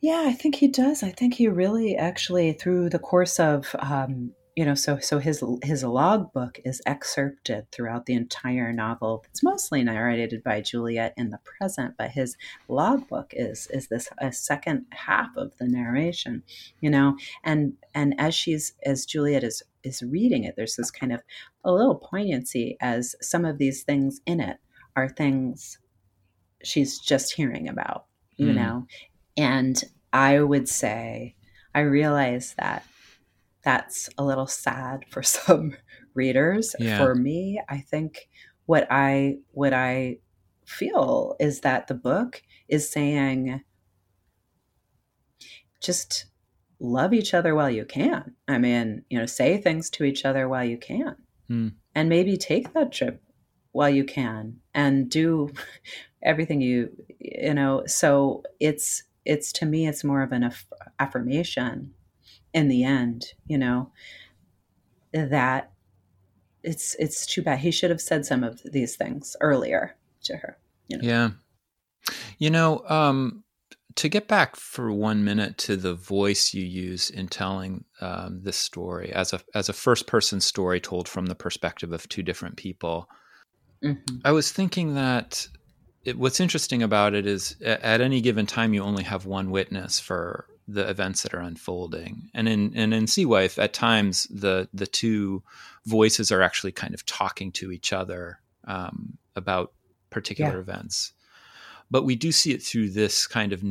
Yeah, 0.00 0.24
I 0.26 0.32
think 0.32 0.56
he 0.56 0.68
does. 0.68 1.02
I 1.02 1.10
think 1.10 1.34
he 1.34 1.48
really 1.48 1.96
actually 1.96 2.52
through 2.52 2.90
the 2.90 2.98
course 2.98 3.40
of 3.40 3.74
um, 3.78 4.32
you 4.56 4.64
know, 4.64 4.74
so 4.74 4.98
so 4.98 5.18
his 5.18 5.42
his 5.64 5.82
logbook 5.82 6.60
is 6.64 6.80
excerpted 6.86 7.70
throughout 7.72 8.06
the 8.06 8.14
entire 8.14 8.72
novel. 8.72 9.24
It's 9.30 9.42
mostly 9.42 9.82
narrated 9.82 10.44
by 10.44 10.60
Juliet 10.60 11.12
in 11.16 11.30
the 11.30 11.40
present, 11.44 11.94
but 11.98 12.12
his 12.12 12.36
logbook 12.68 13.32
is 13.32 13.66
is 13.72 13.88
this 13.88 14.08
a 14.18 14.30
second 14.32 14.86
half 14.90 15.36
of 15.36 15.56
the 15.58 15.66
narration, 15.66 16.44
you 16.80 16.90
know, 16.90 17.16
and 17.42 17.74
and 17.94 18.14
as 18.18 18.34
she's 18.34 18.74
as 18.84 19.04
Juliet 19.06 19.42
is 19.42 19.62
is 19.82 20.02
reading 20.02 20.44
it, 20.44 20.54
there's 20.56 20.76
this 20.76 20.90
kind 20.90 21.12
of 21.12 21.22
a 21.64 21.72
little 21.72 21.96
poignancy 21.96 22.76
as 22.80 23.16
some 23.20 23.44
of 23.44 23.58
these 23.58 23.82
things 23.82 24.20
in 24.24 24.40
it 24.40 24.58
are 24.96 25.08
things 25.08 25.78
she's 26.62 26.98
just 26.98 27.34
hearing 27.34 27.68
about, 27.68 28.06
you 28.36 28.48
mm. 28.48 28.54
know? 28.54 28.86
And 29.36 29.82
I 30.12 30.40
would 30.40 30.68
say, 30.68 31.34
I 31.74 31.80
realize 31.80 32.54
that 32.58 32.84
that's 33.62 34.08
a 34.18 34.24
little 34.24 34.46
sad 34.46 35.04
for 35.10 35.22
some 35.24 35.76
readers. 36.14 36.74
Yeah. 36.78 36.98
For 36.98 37.14
me, 37.14 37.60
I 37.68 37.78
think 37.78 38.28
what 38.66 38.86
I 38.90 39.38
what 39.52 39.72
I 39.72 40.18
feel 40.64 41.36
is 41.40 41.60
that 41.60 41.88
the 41.88 41.94
book 41.94 42.42
is 42.68 42.90
saying 42.90 43.62
just 45.82 46.26
love 46.80 47.12
each 47.12 47.34
other 47.34 47.54
while 47.54 47.70
you 47.70 47.84
can. 47.84 48.34
I 48.48 48.58
mean, 48.58 49.04
you 49.10 49.18
know, 49.18 49.26
say 49.26 49.58
things 49.58 49.90
to 49.90 50.04
each 50.04 50.24
other 50.24 50.48
while 50.48 50.64
you 50.64 50.78
can. 50.78 51.16
Mm. 51.50 51.74
And 51.94 52.08
maybe 52.08 52.36
take 52.36 52.72
that 52.72 52.92
trip 52.92 53.22
while 53.74 53.90
you 53.90 54.04
can 54.04 54.56
and 54.72 55.10
do 55.10 55.50
everything 56.22 56.60
you 56.60 56.88
you 57.18 57.52
know 57.52 57.82
so 57.86 58.42
it's 58.60 59.02
it's 59.24 59.52
to 59.52 59.66
me 59.66 59.86
it's 59.86 60.04
more 60.04 60.22
of 60.22 60.30
an 60.30 60.44
aff- 60.44 60.72
affirmation 61.00 61.92
in 62.54 62.68
the 62.68 62.84
end 62.84 63.32
you 63.46 63.58
know 63.58 63.90
that 65.12 65.72
it's 66.62 66.94
it's 67.00 67.26
too 67.26 67.42
bad 67.42 67.58
he 67.58 67.72
should 67.72 67.90
have 67.90 68.00
said 68.00 68.24
some 68.24 68.44
of 68.44 68.62
these 68.64 68.94
things 68.94 69.36
earlier 69.40 69.96
to 70.22 70.36
her 70.36 70.56
you 70.86 70.96
know? 70.96 71.02
yeah 71.06 71.30
you 72.38 72.50
know 72.50 72.80
um 72.88 73.42
to 73.96 74.08
get 74.08 74.28
back 74.28 74.54
for 74.56 74.92
one 74.92 75.24
minute 75.24 75.58
to 75.58 75.76
the 75.76 75.94
voice 75.94 76.54
you 76.54 76.64
use 76.64 77.10
in 77.10 77.28
telling 77.28 77.84
um, 78.00 78.40
this 78.42 78.56
story 78.56 79.12
as 79.12 79.32
a 79.32 79.40
as 79.52 79.68
a 79.68 79.72
first 79.72 80.06
person 80.06 80.40
story 80.40 80.80
told 80.80 81.08
from 81.08 81.26
the 81.26 81.34
perspective 81.34 81.92
of 81.92 82.08
two 82.08 82.22
different 82.22 82.56
people 82.56 83.08
Mm-hmm. 83.84 84.16
I 84.24 84.32
was 84.32 84.50
thinking 84.50 84.94
that 84.94 85.46
it, 86.04 86.18
what's 86.18 86.40
interesting 86.40 86.82
about 86.82 87.14
it 87.14 87.26
is 87.26 87.56
at 87.62 88.00
any 88.00 88.20
given 88.20 88.46
time 88.46 88.74
you 88.74 88.82
only 88.82 89.04
have 89.04 89.26
one 89.26 89.50
witness 89.50 90.00
for 90.00 90.46
the 90.66 90.88
events 90.88 91.22
that 91.22 91.34
are 91.34 91.40
unfolding, 91.40 92.30
and 92.32 92.48
in 92.48 92.72
and 92.74 92.94
in 92.94 93.06
Sea 93.06 93.26
Wife 93.26 93.58
at 93.58 93.74
times 93.74 94.26
the 94.30 94.68
the 94.72 94.86
two 94.86 95.42
voices 95.84 96.32
are 96.32 96.40
actually 96.40 96.72
kind 96.72 96.94
of 96.94 97.04
talking 97.04 97.52
to 97.52 97.70
each 97.70 97.92
other 97.92 98.40
um, 98.66 99.18
about 99.36 99.72
particular 100.10 100.54
yeah. 100.54 100.60
events 100.60 101.12
but 101.94 102.04
we 102.04 102.16
do 102.16 102.32
see 102.32 102.50
it 102.50 102.60
through 102.60 102.90
this 102.90 103.28
kind 103.28 103.52
of 103.52 103.62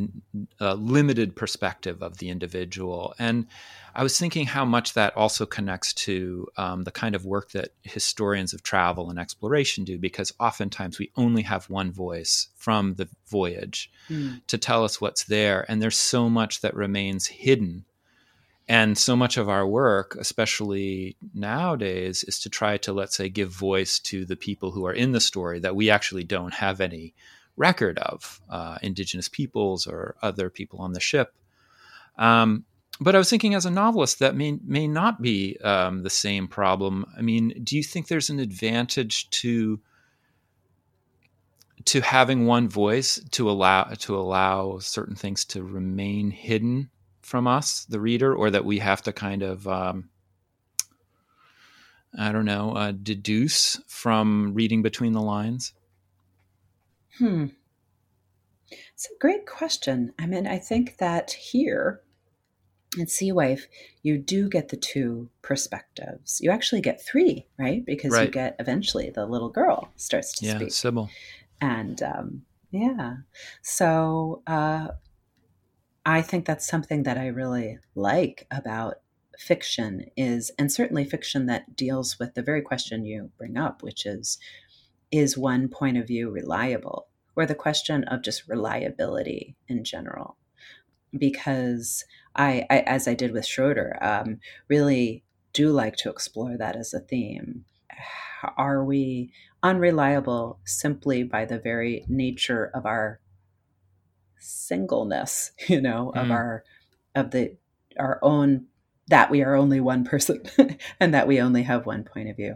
uh, 0.62 0.76
limited 0.76 1.36
perspective 1.36 2.02
of 2.02 2.20
the 2.20 2.30
individual. 2.30 3.14
And 3.20 3.48
I 3.94 4.02
was 4.02 4.18
thinking 4.18 4.46
how 4.46 4.64
much 4.64 4.94
that 4.94 5.18
also 5.18 5.46
connects 5.46 5.94
to 6.06 6.48
um, 6.56 6.86
the 6.86 6.92
kind 6.92 7.16
of 7.16 7.26
work 7.26 7.52
that 7.52 7.74
historians 7.82 8.54
of 8.54 8.64
travel 8.64 9.10
and 9.10 9.20
exploration 9.20 9.84
do, 9.84 9.98
because 9.98 10.32
oftentimes 10.40 11.00
we 11.00 11.12
only 11.18 11.42
have 11.42 11.70
one 11.70 11.92
voice 11.92 12.48
from 12.56 12.94
the 12.94 13.10
voyage 13.28 13.92
mm. 14.10 14.40
to 14.48 14.58
tell 14.58 14.86
us 14.86 15.02
what's 15.02 15.26
there. 15.26 15.66
And 15.68 15.82
there's 15.82 15.98
so 15.98 16.30
much 16.30 16.62
that 16.62 16.78
remains 16.78 17.28
hidden. 17.28 17.84
And 18.70 18.98
so 18.98 19.18
much 19.18 19.36
of 19.36 19.50
our 19.50 19.68
work, 19.68 20.16
especially 20.18 21.18
nowadays, 21.34 22.24
is 22.24 22.40
to 22.40 22.50
try 22.50 22.78
to, 22.78 22.94
let's 22.94 23.18
say, 23.18 23.28
give 23.28 23.50
voice 23.50 24.00
to 24.00 24.24
the 24.24 24.38
people 24.38 24.72
who 24.72 24.86
are 24.86 24.94
in 24.94 25.12
the 25.12 25.20
story 25.20 25.60
that 25.60 25.76
we 25.76 25.90
actually 25.90 26.24
don't 26.24 26.54
have 26.54 26.80
any 26.80 27.14
record 27.56 28.00
of 28.00 28.42
uh, 28.50 28.78
indigenous 28.82 29.30
peoples 29.30 29.88
or 29.88 30.16
other 30.22 30.50
people 30.50 30.80
on 30.80 30.94
the 30.94 31.00
ship. 31.00 31.34
Um, 32.18 32.66
but 33.00 33.16
I 33.16 33.18
was 33.18 33.30
thinking, 33.30 33.56
as 33.56 33.66
a 33.66 33.72
novelist, 33.72 34.20
that 34.20 34.36
may 34.36 34.60
may 34.64 34.88
not 34.88 35.22
be 35.22 35.58
um, 35.64 36.04
the 36.04 36.10
same 36.10 36.48
problem. 36.48 37.06
I 37.18 37.22
mean, 37.22 37.62
do 37.64 37.76
you 37.76 37.84
think 37.84 38.08
there's 38.08 38.30
an 38.30 38.40
advantage 38.40 39.30
to 39.32 39.80
to 41.86 42.02
having 42.02 42.46
one 42.46 42.70
voice 42.70 43.20
to 43.32 43.50
allow 43.50 43.84
to 43.84 44.16
allow 44.16 44.78
certain 44.80 45.16
things 45.16 45.44
to 45.46 45.64
remain 45.64 46.30
hidden 46.30 46.90
from 47.22 47.48
us, 47.48 47.86
the 47.86 48.00
reader, 48.00 48.34
or 48.34 48.52
that 48.52 48.66
we 48.66 48.80
have 48.80 49.02
to 49.04 49.12
kind 49.12 49.42
of 49.42 49.68
um, 49.68 50.10
I 52.18 52.32
don't 52.32 52.46
know, 52.46 52.74
uh, 52.74 52.92
deduce 52.92 53.82
from 53.88 54.54
reading 54.54 54.82
between 54.82 55.14
the 55.14 55.22
lines? 55.22 55.74
Hmm. 57.18 57.48
It's 58.70 59.06
a 59.06 59.20
great 59.20 59.46
question. 59.46 60.14
I 60.20 60.26
mean, 60.26 60.48
I 60.48 60.58
think 60.58 60.98
that 60.98 61.32
here 61.32 62.02
in 62.98 63.08
Sea 63.08 63.32
Wife, 63.32 63.68
you 64.02 64.18
do 64.18 64.50
get 64.50 64.70
the 64.70 64.78
two 64.78 65.30
perspectives. 65.42 66.40
You 66.42 66.52
actually 66.52 66.82
get 66.82 67.04
three, 67.04 67.48
right? 67.58 67.86
Because 67.86 68.14
right. 68.14 68.26
you 68.26 68.32
get 68.32 68.56
eventually 68.60 69.10
the 69.10 69.26
little 69.26 69.50
girl 69.50 69.92
starts 69.96 70.34
to 70.40 70.46
yeah, 70.46 70.58
speak. 70.58 70.72
Sybil. 70.72 71.10
And 71.62 72.02
um, 72.02 72.44
yeah. 72.72 73.18
So 73.62 74.42
uh, 74.48 74.90
I 76.06 76.22
think 76.22 76.46
that's 76.46 76.68
something 76.68 77.04
that 77.04 77.18
I 77.18 77.28
really 77.28 77.80
like 77.96 78.48
about 78.52 78.96
fiction 79.38 80.06
is, 80.16 80.52
and 80.58 80.72
certainly 80.72 81.06
fiction 81.06 81.48
that 81.48 81.76
deals 81.76 82.20
with 82.20 82.34
the 82.36 82.44
very 82.44 82.62
question 82.62 83.06
you 83.06 83.32
bring 83.38 83.58
up, 83.58 83.84
which 83.84 84.06
is 84.06 84.38
is 85.14 85.38
one 85.38 85.70
point 85.70 85.98
of 85.98 86.08
view 86.08 86.30
reliable? 86.30 87.08
Or 87.36 87.46
the 87.46 87.56
question 87.56 88.04
of 88.06 88.22
just 88.22 88.48
reliability 88.48 89.56
in 89.68 89.84
general. 89.84 90.38
Because 91.18 92.04
I, 92.36 92.66
I, 92.70 92.80
as 92.80 93.08
I 93.08 93.14
did 93.14 93.32
with 93.32 93.46
Schroeder, 93.46 93.98
um, 94.02 94.40
really 94.68 95.24
do 95.54 95.70
like 95.70 95.96
to 95.98 96.10
explore 96.10 96.58
that 96.58 96.76
as 96.76 96.94
a 96.94 97.00
theme. 97.00 97.66
Are 98.58 98.84
we 98.84 99.32
unreliable 99.62 100.60
simply 100.66 101.24
by 101.24 101.46
the 101.46 101.60
very 101.60 102.06
nature 102.08 102.72
of 102.74 102.86
our 102.86 103.20
singleness, 104.40 105.52
you 105.68 105.82
know, 105.82 106.12
mm. 106.16 106.22
of 106.22 106.32
our 106.32 106.64
of 107.16 107.32
the 107.32 107.56
our 107.98 108.20
own 108.22 108.66
that 109.08 109.30
we 109.30 109.42
are 109.42 109.56
only 109.56 109.80
one 109.80 110.06
person 110.06 110.42
and 111.00 111.14
that 111.14 111.28
we 111.28 111.42
only 111.42 111.64
have 111.64 111.86
one 111.86 112.04
point 112.04 112.30
of 112.30 112.38
view. 112.38 112.56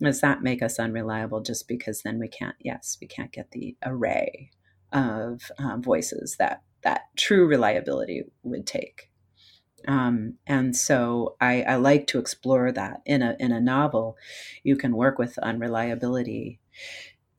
Does 0.00 0.20
that 0.20 0.42
make 0.42 0.62
us 0.62 0.78
unreliable 0.78 1.40
just 1.40 1.66
because 1.66 2.02
then 2.02 2.18
we 2.18 2.28
can't, 2.28 2.56
yes, 2.60 2.96
we 3.00 3.06
can't 3.06 3.32
get 3.32 3.50
the 3.50 3.76
array 3.84 4.50
of 4.92 5.50
um, 5.58 5.82
voices 5.82 6.36
that 6.38 6.62
that 6.82 7.02
true 7.16 7.46
reliability 7.46 8.22
would 8.42 8.66
take. 8.66 9.10
Um, 9.86 10.34
and 10.46 10.76
so 10.76 11.36
I, 11.40 11.62
I, 11.62 11.76
like 11.76 12.06
to 12.08 12.18
explore 12.18 12.72
that 12.72 13.00
in 13.06 13.22
a 13.22 13.36
in 13.38 13.52
a 13.52 13.60
novel. 13.60 14.16
You 14.62 14.76
can 14.76 14.96
work 14.96 15.18
with 15.18 15.38
unreliability 15.38 16.60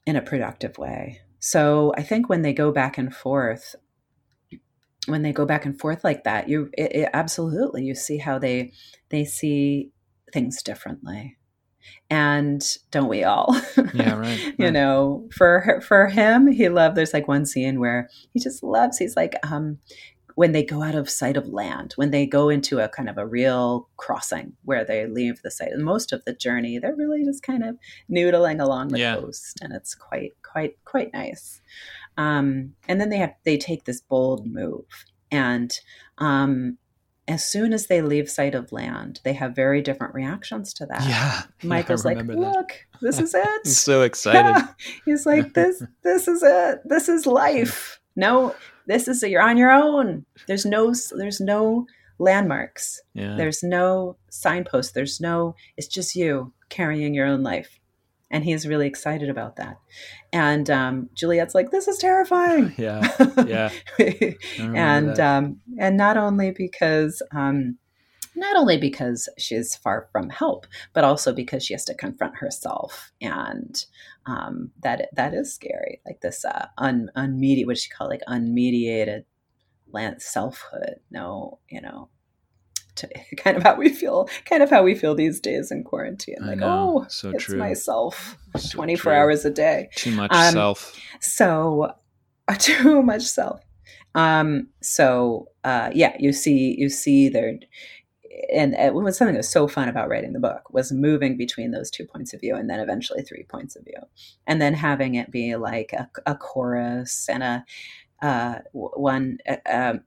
in 0.06 0.15
a 0.15 0.22
productive 0.22 0.78
way. 0.78 1.22
So 1.39 1.93
I 1.98 2.04
think 2.04 2.30
when 2.30 2.41
they 2.41 2.54
go 2.54 2.72
back 2.72 2.98
and 2.98 3.13
forth, 3.13 3.76
when 5.10 5.22
they 5.22 5.32
go 5.32 5.45
back 5.45 5.65
and 5.65 5.80
forth 5.80 6.04
like 6.04 6.24
that, 6.24 6.50
you 6.50 6.69
it, 6.78 6.95
it, 6.95 7.10
absolutely 7.13 7.84
you 7.84 7.95
see 7.95 8.17
how 8.17 8.39
they 8.39 8.72
they 9.10 9.26
see 9.26 9.91
things 10.34 10.62
differently. 10.63 11.38
And 12.10 12.63
don't 12.91 13.10
we 13.10 13.24
all? 13.24 13.56
Yeah 13.93 14.13
right, 14.13 14.17
right, 14.17 14.56
you 14.58 14.72
know 14.72 15.28
for 15.36 15.82
for 15.86 16.08
him 16.08 16.48
he 16.48 16.69
loved 16.69 16.95
there's 16.95 17.13
like 17.13 17.28
one 17.28 17.45
scene 17.45 17.80
where 17.80 18.10
he 18.34 18.39
just 18.39 18.63
loves 18.63 18.98
he's 18.98 19.15
like 19.15 19.36
um 19.43 19.80
when 20.36 20.54
they 20.54 20.63
go 20.63 20.82
out 20.82 20.95
of 20.95 21.10
sight 21.10 21.36
of 21.36 21.50
land 21.50 21.91
when 21.98 22.12
they 22.12 22.26
go 22.26 22.48
into 22.48 22.80
a 22.80 22.88
kind 22.88 23.10
of 23.10 23.17
a 23.17 23.28
real 23.28 23.89
crossing 23.98 24.54
where 24.63 24.86
they 24.86 25.06
leave 25.06 25.41
the 25.41 25.52
site 25.52 25.72
and 25.72 25.84
most 25.84 26.13
of 26.13 26.24
the 26.24 26.34
journey 26.34 26.80
they're 26.80 26.95
really 26.95 27.26
just 27.26 27.43
kind 27.43 27.63
of 27.63 27.76
noodling 28.10 28.62
along 28.62 28.88
the 28.88 29.00
yeah. 29.00 29.15
coast 29.15 29.60
and 29.62 29.74
it's 29.74 29.93
quite 29.95 30.32
quite 30.41 30.78
quite 30.86 31.12
nice 31.12 31.60
um, 32.19 32.73
and 32.88 32.99
then 32.99 33.10
they 33.10 33.17
have 33.17 33.34
they 33.45 33.58
take 33.58 33.86
this 33.86 34.01
bold 34.01 34.45
move 34.45 34.86
and 35.32 35.79
um, 36.17 36.77
as 37.29 37.45
soon 37.45 37.73
as 37.73 37.86
they 37.88 38.01
leave 38.01 38.27
sight 38.29 38.55
of 38.55 38.71
land, 38.71 39.21
they 39.23 39.34
have 39.34 39.55
very 39.55 39.82
different 39.84 40.15
reactions 40.15 40.73
to 40.73 40.86
that. 40.88 41.08
Yeah. 41.08 41.43
Michael's 41.63 42.03
like, 42.03 42.17
look, 42.25 42.71
this 43.01 43.19
is 43.19 43.34
it. 43.36 43.62
He's 43.63 43.79
so 43.79 44.01
excited. 44.01 44.39
Yeah. 44.39 44.67
He's 45.05 45.25
like, 45.27 45.53
this, 45.53 45.84
this 46.03 46.27
is 46.27 46.41
it. 46.43 46.79
This 46.86 47.08
is 47.08 47.27
life. 47.27 47.99
No, 48.15 48.55
this 48.88 49.08
is 49.08 49.21
it. 49.21 49.29
You're 49.29 49.43
on 49.43 49.58
your 49.58 49.71
own. 49.71 50.25
There's 50.47 50.65
no, 50.65 50.93
there's 51.15 51.39
no 51.39 51.86
landmarks. 52.17 52.99
Yeah. 53.13 53.36
There's 53.36 53.62
no 53.62 54.17
signpost. 54.32 54.95
There's 54.95 55.21
no, 55.21 55.55
it's 55.77 55.88
just 55.88 56.15
you 56.15 56.51
carrying 56.69 57.13
your 57.13 57.27
own 57.27 57.43
life 57.43 57.79
and 58.32 58.44
he's 58.44 58.68
really 58.68 58.88
excited 58.88 59.30
about 59.30 59.56
that. 59.56 59.80
And 60.32 60.70
um, 60.70 61.10
Juliet's 61.13 61.56
like, 61.56 61.72
"This 61.72 61.88
is 61.88 61.98
terrifying." 61.98 62.74
Yeah, 62.80 63.08
yeah. 63.46 63.72
and 64.58 65.20
um, 65.20 65.60
and 65.78 65.98
not 65.98 66.18
only 66.18 66.52
because 66.52 67.22
um, 67.32 67.78
not 68.36 68.56
only 68.56 68.78
because 68.78 69.28
she's 69.38 69.76
far 69.76 70.08
from 70.12 70.30
help, 70.30 70.65
but 70.94 71.04
also 71.04 71.34
because 71.34 71.63
she 71.65 71.74
has 71.74 71.86
to 71.86 71.94
confront 71.94 72.38
herself, 72.38 73.12
and 73.22 73.86
um, 74.26 74.72
that 74.84 75.10
that 75.13 75.34
is 75.34 75.54
scary. 75.54 76.02
Like 76.06 76.22
this 76.22 76.46
uh, 76.46 76.68
un 76.78 77.10
unmediated, 77.15 77.68
what 77.68 77.78
she 77.78 77.89
call 77.89 78.08
like 78.08 78.22
unmediated 78.28 79.26
selfhood. 80.20 81.00
No, 81.12 81.60
you 81.70 81.82
know, 81.82 82.10
to 83.00 83.10
kind 83.38 83.58
of 83.58 83.64
how 83.64 83.76
we 83.76 83.90
feel, 83.90 84.30
kind 84.46 84.64
of 84.64 84.70
how 84.70 84.84
we 84.84 84.96
feel 84.96 85.16
these 85.16 85.40
days 85.40 85.72
in 85.72 85.84
quarantine. 85.84 86.38
Like, 86.42 86.60
oh, 86.62 87.06
so 87.10 87.32
it's 87.32 87.46
true. 87.46 87.58
myself, 87.58 88.38
so 88.58 88.78
24 88.78 89.02
true. 89.02 89.12
hours 89.12 89.46
a 89.46 89.52
day. 89.52 89.90
Too 89.96 90.12
much 90.12 90.32
um, 90.32 90.54
self. 90.54 91.00
So, 91.22 91.94
uh, 92.48 92.56
too 92.60 93.02
much 93.02 93.24
self. 93.24 93.62
Um, 94.16 94.68
so, 94.82 95.50
uh, 95.64 95.92
yeah, 95.94 96.16
you 96.20 96.34
see, 96.34 96.76
you 96.78 96.90
see 96.90 97.30
there, 97.30 97.60
and 98.54 98.74
it 98.74 98.94
was 98.94 99.18
something 99.18 99.34
that 99.34 99.40
was 99.40 99.52
so 99.52 99.68
fun 99.68 99.90
about 99.90 100.10
writing 100.10 100.34
the 100.34 100.40
book 100.40 100.72
was 100.72 100.92
moving 100.92 101.38
between 101.38 101.72
those 101.72 101.92
two 101.92 102.06
points 102.06 102.34
of 102.34 102.40
view 102.40 102.56
and 102.56 102.70
then 102.70 102.80
eventually 102.80 103.22
three 103.22 103.44
points 103.44 103.76
of 103.76 103.84
view 103.84 104.00
and 104.48 104.62
then 104.62 104.74
having 104.74 105.16
it 105.16 105.32
be 105.32 105.56
like 105.56 105.94
a, 105.94 106.10
a 106.26 106.36
chorus 106.36 107.28
and 107.30 107.44
a 107.44 107.66
uh, 108.22 108.60
one 108.74 109.38
uh, 109.48 109.58
um, 109.70 110.02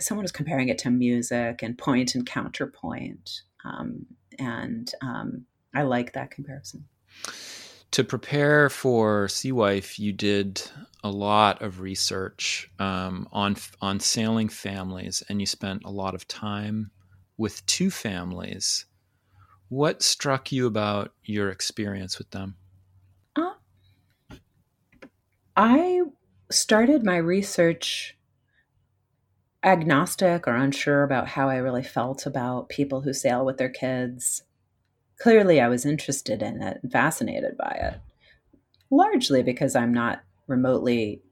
someone 0.00 0.24
was 0.24 0.32
comparing 0.32 0.68
it 0.68 0.78
to 0.78 0.90
music 0.90 1.62
and 1.62 1.78
point 1.78 2.14
and 2.14 2.26
counterpoint. 2.26 3.42
Um, 3.64 4.06
and 4.38 4.90
um, 5.00 5.46
I 5.74 5.82
like 5.82 6.12
that 6.12 6.30
comparison. 6.30 6.86
To 7.92 8.02
prepare 8.02 8.68
for 8.68 9.28
Sea 9.28 9.52
Wife, 9.52 9.98
you 9.98 10.12
did 10.12 10.60
a 11.04 11.10
lot 11.10 11.62
of 11.62 11.80
research 11.80 12.68
um, 12.80 13.28
on 13.30 13.56
on 13.80 14.00
sailing 14.00 14.48
families, 14.48 15.22
and 15.28 15.38
you 15.40 15.46
spent 15.46 15.84
a 15.84 15.90
lot 15.90 16.14
of 16.14 16.26
time 16.26 16.90
with 17.36 17.64
two 17.66 17.90
families. 17.90 18.86
What 19.68 20.02
struck 20.02 20.50
you 20.50 20.66
about 20.66 21.12
your 21.22 21.50
experience 21.50 22.18
with 22.18 22.30
them? 22.30 22.56
Uh, 23.36 23.52
I 25.56 26.02
started 26.50 27.04
my 27.04 27.16
research 27.16 28.16
agnostic 29.64 30.46
or 30.46 30.54
unsure 30.54 31.02
about 31.02 31.28
how 31.28 31.48
I 31.48 31.56
really 31.56 31.82
felt 31.82 32.26
about 32.26 32.68
people 32.68 33.00
who 33.00 33.12
sail 33.12 33.44
with 33.44 33.56
their 33.56 33.70
kids. 33.70 34.42
Clearly, 35.18 35.60
I 35.60 35.68
was 35.68 35.86
interested 35.86 36.42
in 36.42 36.62
it 36.62 36.78
and 36.82 36.92
fascinated 36.92 37.56
by 37.56 37.78
it, 37.80 38.00
largely 38.90 39.42
because 39.42 39.74
I'm 39.74 39.94
not 39.94 40.22
remotely 40.46 41.22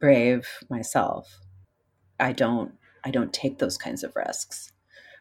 brave 0.00 0.48
myself. 0.70 1.40
I 2.18 2.32
don't 2.32 2.72
I 3.04 3.10
don't 3.10 3.32
take 3.32 3.58
those 3.58 3.76
kinds 3.76 4.02
of 4.02 4.16
risks. 4.16 4.72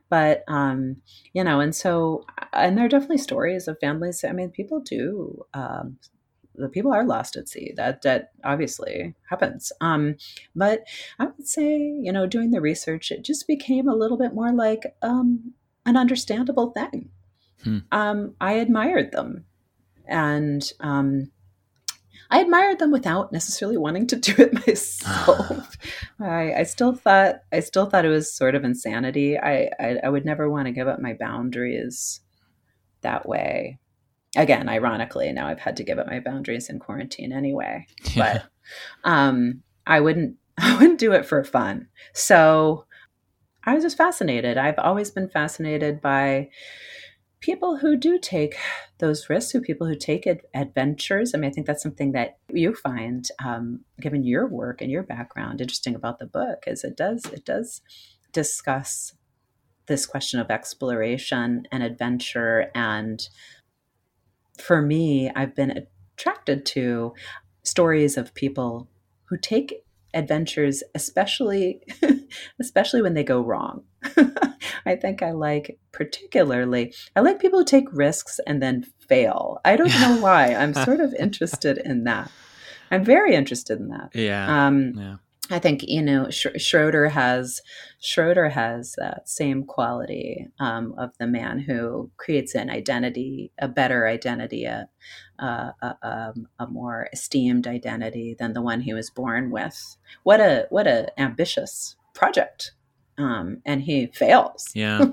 But 0.09 0.43
um, 0.47 0.97
you 1.33 1.43
know, 1.43 1.59
and 1.59 1.75
so 1.75 2.25
and 2.53 2.77
there 2.77 2.85
are 2.85 2.89
definitely 2.89 3.17
stories 3.17 3.67
of 3.67 3.79
families. 3.79 4.23
I 4.23 4.31
mean, 4.31 4.51
people 4.51 4.79
do 4.79 5.45
um, 5.53 5.97
the 6.57 6.69
people 6.69 6.93
are 6.93 7.05
lost 7.05 7.35
at 7.35 7.49
sea. 7.49 7.73
That 7.75 8.01
that 8.03 8.31
obviously 8.43 9.13
happens. 9.29 9.71
Um, 9.81 10.15
but 10.55 10.85
I 11.19 11.25
would 11.25 11.47
say, 11.47 11.77
you 11.77 12.11
know, 12.11 12.27
doing 12.27 12.51
the 12.51 12.61
research, 12.61 13.11
it 13.11 13.23
just 13.23 13.47
became 13.47 13.87
a 13.87 13.95
little 13.95 14.17
bit 14.17 14.33
more 14.33 14.51
like 14.53 14.95
um, 15.01 15.53
an 15.85 15.97
understandable 15.97 16.71
thing. 16.71 17.09
Hmm. 17.63 17.79
Um, 17.91 18.35
I 18.39 18.53
admired 18.53 19.11
them, 19.11 19.45
and 20.07 20.71
um, 20.79 21.31
I 22.29 22.39
admired 22.39 22.79
them 22.79 22.91
without 22.91 23.31
necessarily 23.31 23.77
wanting 23.77 24.07
to 24.07 24.15
do 24.15 24.33
it 24.37 24.53
myself. 24.67 25.77
I, 26.19 26.53
I, 26.53 26.63
still 26.63 26.93
thought 26.93 27.41
I 27.51 27.59
still 27.59 27.85
thought 27.85 28.05
it 28.05 28.09
was 28.09 28.33
sort 28.33 28.55
of 28.55 28.63
insanity. 28.63 29.37
I, 29.37 29.69
I, 29.79 29.97
I 30.03 30.09
would 30.09 30.25
never 30.25 30.49
want 30.49 30.67
to 30.67 30.71
give 30.71 30.87
up 30.87 30.99
my 30.99 31.13
boundaries 31.13 32.21
that 33.01 33.27
way 33.27 33.79
again, 34.35 34.69
ironically, 34.69 35.31
now 35.31 35.47
I've 35.47 35.59
had 35.59 35.77
to 35.77 35.83
give 35.83 35.99
up 35.99 36.07
my 36.07 36.19
boundaries 36.19 36.69
in 36.69 36.79
quarantine 36.79 37.31
anyway. 37.31 37.87
Yeah. 38.13 38.41
But 39.03 39.09
um, 39.09 39.63
I 39.85 39.99
wouldn't 39.99 40.37
I 40.57 40.75
wouldn't 40.77 40.99
do 40.99 41.11
it 41.13 41.25
for 41.25 41.43
fun. 41.43 41.87
So 42.13 42.85
I 43.63 43.73
was 43.73 43.83
just 43.83 43.97
fascinated. 43.97 44.57
I've 44.57 44.79
always 44.79 45.11
been 45.11 45.27
fascinated 45.27 46.01
by 46.01 46.49
people 47.41 47.77
who 47.77 47.97
do 47.97 48.17
take 48.17 48.55
those 48.99 49.29
risks, 49.29 49.51
who 49.51 49.61
people 49.61 49.87
who 49.87 49.95
take 49.95 50.25
ad- 50.25 50.41
adventures. 50.53 51.33
I 51.33 51.37
mean, 51.37 51.49
I 51.49 51.53
think 51.53 51.67
that's 51.67 51.83
something 51.83 52.13
that 52.13 52.37
you 52.51 52.73
find, 52.73 53.27
um, 53.43 53.81
given 53.99 54.23
your 54.23 54.47
work 54.47 54.81
and 54.81 54.89
your 54.89 55.03
background, 55.03 55.61
interesting 55.61 55.95
about 55.95 56.19
the 56.19 56.25
book 56.25 56.63
is 56.67 56.83
it 56.83 56.95
does 56.95 57.25
it 57.25 57.45
does 57.45 57.81
discuss 58.31 59.13
this 59.87 60.05
question 60.05 60.39
of 60.39 60.49
exploration 60.49 61.67
and 61.71 61.83
adventure 61.83 62.71
and 62.73 63.29
for 64.57 64.81
me, 64.81 65.31
I've 65.35 65.55
been 65.55 65.87
attracted 66.17 66.65
to 66.67 67.13
stories 67.63 68.17
of 68.17 68.33
people 68.33 68.89
who 69.25 69.37
take 69.37 69.81
adventures 70.13 70.81
especially 70.93 71.81
especially 72.61 73.01
when 73.01 73.13
they 73.13 73.23
go 73.23 73.41
wrong. 73.41 73.83
I 74.85 74.95
think 74.95 75.21
i 75.21 75.31
like 75.31 75.77
particularly 75.91 76.93
i 77.15 77.19
like 77.19 77.39
people 77.39 77.59
who 77.59 77.65
take 77.65 77.85
risks 77.91 78.39
and 78.47 78.61
then 78.61 78.85
fail. 79.09 79.59
I 79.65 79.75
don't 79.75 79.89
know 79.99 80.17
why. 80.21 80.55
I'm 80.55 80.73
sort 80.73 81.01
of 81.01 81.13
interested 81.15 81.77
in 81.77 82.05
that. 82.05 82.31
I'm 82.91 83.03
very 83.03 83.35
interested 83.35 83.79
in 83.79 83.89
that. 83.89 84.11
Yeah. 84.13 84.67
Um 84.67 84.93
yeah 84.95 85.15
I 85.51 85.59
think 85.59 85.83
you 85.83 86.01
know 86.01 86.29
Schroeder 86.31 87.09
has 87.09 87.61
Schroeder 87.99 88.49
has 88.49 88.95
that 88.97 89.29
same 89.29 89.63
quality 89.63 90.47
um, 90.59 90.95
of 90.97 91.11
the 91.19 91.27
man 91.27 91.59
who 91.59 92.09
creates 92.17 92.55
an 92.55 92.69
identity, 92.69 93.51
a 93.59 93.67
better 93.67 94.07
identity, 94.07 94.65
a, 94.65 94.89
a, 95.37 95.45
a, 95.45 95.97
um, 96.01 96.47
a, 96.57 96.67
more 96.67 97.09
esteemed 97.13 97.67
identity 97.67 98.35
than 98.37 98.53
the 98.53 98.61
one 98.61 98.81
he 98.81 98.93
was 98.93 99.11
born 99.11 99.51
with. 99.51 99.97
What 100.23 100.39
a 100.39 100.65
what 100.69 100.87
a 100.87 101.07
ambitious 101.19 101.95
project 102.13 102.71
um, 103.17 103.61
and 103.65 103.81
he 103.81 104.07
fails. 104.07 104.69
Yeah. 104.73 105.05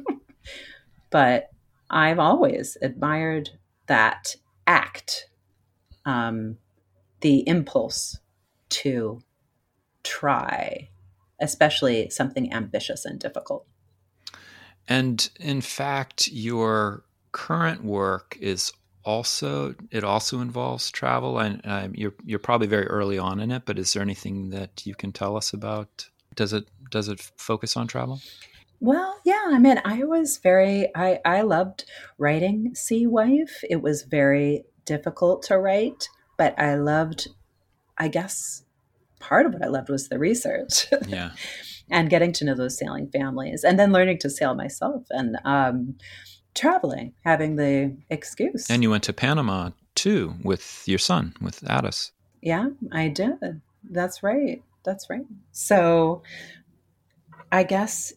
but 1.10 1.50
I've 1.90 2.18
always 2.18 2.76
admired 2.80 3.50
that 3.86 4.36
act, 4.66 5.28
um, 6.04 6.58
the 7.20 7.46
impulse 7.46 8.18
to 8.70 9.22
try, 10.04 10.90
especially 11.40 12.10
something 12.10 12.52
ambitious 12.52 13.04
and 13.04 13.18
difficult. 13.18 13.66
And 14.88 15.28
in 15.38 15.60
fact, 15.60 16.28
your 16.28 17.04
current 17.32 17.84
work 17.84 18.36
is 18.40 18.72
also 19.04 19.74
it 19.90 20.04
also 20.04 20.40
involves 20.40 20.90
travel, 20.90 21.38
and 21.38 21.60
uh, 21.64 21.88
you're 21.92 22.14
you're 22.24 22.38
probably 22.38 22.66
very 22.66 22.86
early 22.86 23.18
on 23.18 23.40
in 23.40 23.50
it. 23.50 23.62
But 23.64 23.78
is 23.78 23.92
there 23.92 24.02
anything 24.02 24.50
that 24.50 24.86
you 24.86 24.94
can 24.94 25.12
tell 25.12 25.36
us 25.36 25.52
about? 25.52 26.08
Does 26.34 26.52
it 26.52 26.68
does 26.90 27.08
it 27.08 27.20
focus 27.36 27.76
on 27.76 27.86
travel? 27.86 28.20
Well, 28.80 29.16
yeah. 29.24 29.44
I 29.46 29.58
mean, 29.58 29.80
I 29.84 30.04
was 30.04 30.38
very 30.38 30.88
I 30.94 31.20
I 31.24 31.42
loved 31.42 31.84
writing 32.18 32.74
Sea 32.74 33.06
Wife. 33.06 33.62
It 33.68 33.82
was 33.82 34.02
very 34.02 34.64
difficult 34.84 35.42
to 35.44 35.58
write, 35.58 36.08
but 36.36 36.58
I 36.58 36.74
loved. 36.74 37.28
I 37.98 38.08
guess 38.08 38.61
part 39.22 39.46
of 39.46 39.52
what 39.54 39.64
I 39.64 39.68
loved 39.68 39.88
was 39.88 40.08
the 40.08 40.18
research. 40.18 40.86
Yeah. 41.06 41.30
and 41.90 42.08
getting 42.10 42.32
to 42.32 42.44
know 42.44 42.54
those 42.54 42.78
sailing 42.78 43.08
families, 43.10 43.64
and 43.64 43.78
then 43.78 43.92
learning 43.92 44.18
to 44.18 44.30
sail 44.30 44.54
myself, 44.54 45.04
and 45.10 45.36
um, 45.44 45.96
traveling, 46.54 47.12
having 47.24 47.56
the 47.56 47.96
excuse. 48.10 48.68
And 48.70 48.82
you 48.82 48.90
went 48.90 49.04
to 49.04 49.12
Panama 49.12 49.70
too 49.94 50.34
with 50.42 50.82
your 50.86 50.98
son, 50.98 51.34
with 51.40 51.62
Addis. 51.68 52.12
Yeah, 52.40 52.68
I 52.92 53.08
did. 53.08 53.60
That's 53.88 54.22
right. 54.22 54.62
That's 54.84 55.08
right. 55.10 55.26
So 55.52 56.22
I 57.50 57.62
guess 57.64 58.12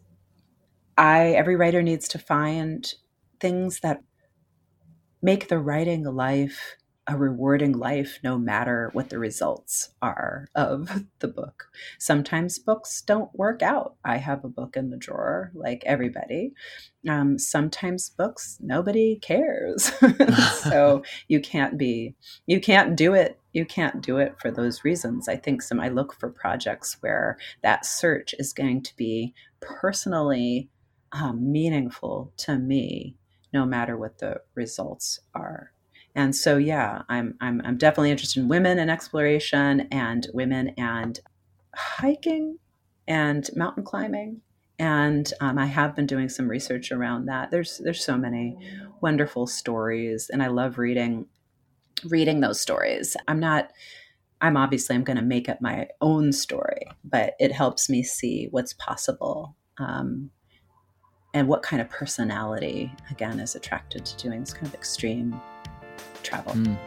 I 0.97 1.31
every 1.31 1.55
writer 1.55 1.81
needs 1.81 2.07
to 2.09 2.19
find 2.19 2.91
things 3.39 3.81
that 3.81 4.01
make 5.21 5.49
the 5.49 5.59
writing 5.59 6.03
life 6.03 6.75
a 7.07 7.15
rewarding 7.15 7.71
life 7.71 8.19
no 8.23 8.37
matter 8.37 8.89
what 8.93 9.09
the 9.09 9.19
results 9.19 9.89
are 10.01 10.47
of 10.55 11.05
the 11.19 11.27
book. 11.27 11.67
Sometimes 11.99 12.57
books 12.57 13.01
don't 13.01 13.33
work 13.35 13.61
out. 13.61 13.95
I 14.03 14.17
have 14.17 14.43
a 14.43 14.49
book 14.49 14.75
in 14.75 14.89
the 14.89 14.97
drawer, 14.97 15.51
like 15.53 15.83
everybody. 15.85 16.53
Um, 17.07 17.37
sometimes 17.37 18.09
books 18.09 18.57
nobody 18.59 19.17
cares, 19.21 19.91
so 20.63 21.03
you 21.27 21.39
can't 21.39 21.77
be 21.77 22.15
you 22.47 22.59
can't 22.59 22.95
do 22.95 23.13
it 23.13 23.39
you 23.53 23.65
can't 23.65 24.01
do 24.01 24.17
it 24.17 24.35
for 24.39 24.51
those 24.51 24.83
reasons. 24.83 25.29
I 25.29 25.37
think 25.37 25.61
some 25.61 25.79
I 25.79 25.87
look 25.87 26.13
for 26.13 26.29
projects 26.29 26.97
where 26.99 27.37
that 27.61 27.85
search 27.85 28.35
is 28.37 28.51
going 28.51 28.81
to 28.83 28.95
be 28.97 29.33
personally 29.61 30.69
um, 31.13 31.53
meaningful 31.53 32.33
to 32.37 32.57
me, 32.57 33.15
no 33.53 33.65
matter 33.65 33.95
what 33.97 34.17
the 34.17 34.41
results 34.55 35.21
are 35.33 35.71
and 36.15 36.35
so 36.35 36.57
yeah 36.57 37.03
I'm, 37.09 37.35
I'm 37.41 37.61
i'm 37.65 37.77
definitely 37.77 38.11
interested 38.11 38.41
in 38.41 38.47
women 38.47 38.79
and 38.79 38.89
exploration 38.89 39.87
and 39.91 40.27
women 40.33 40.69
and 40.77 41.19
hiking 41.75 42.57
and 43.07 43.47
mountain 43.55 43.83
climbing. 43.83 44.41
And 44.77 45.31
um, 45.39 45.57
i 45.57 45.65
have 45.65 45.95
been 45.95 46.05
doing 46.05 46.27
some 46.29 46.49
research 46.49 46.91
around 46.91 47.27
that. 47.27 47.51
There's 47.51 47.79
there's 47.83 48.03
so 48.03 48.17
many 48.17 48.57
wonderful 49.01 49.45
stories 49.45 50.29
and 50.31 50.41
i 50.41 50.47
love 50.47 50.77
reading 50.77 51.27
reading 52.05 52.39
those 52.41 52.59
stories. 52.59 53.15
I'm 53.27 53.39
not 53.39 53.71
i'm 54.41 54.57
obviously 54.57 54.95
i'm 54.95 55.03
going 55.03 55.17
to 55.17 55.23
make 55.23 55.47
up 55.47 55.61
my 55.61 55.87
own 56.01 56.33
story 56.33 56.85
but 57.05 57.35
it 57.39 57.53
helps 57.53 57.89
me 57.89 58.03
see 58.03 58.49
what's 58.51 58.73
possible 58.73 59.55
um, 59.77 60.29
and 61.33 61.47
what 61.47 61.63
kind 61.63 61.81
of 61.81 61.89
personality 61.89 62.91
again 63.09 63.39
is 63.39 63.55
attracted 63.55 64.05
to 64.05 64.17
doing 64.17 64.41
this 64.41 64.53
kind 64.53 64.67
of 64.67 64.73
extreme 64.73 65.39
travel. 66.25 66.53
Mm. 66.53 66.77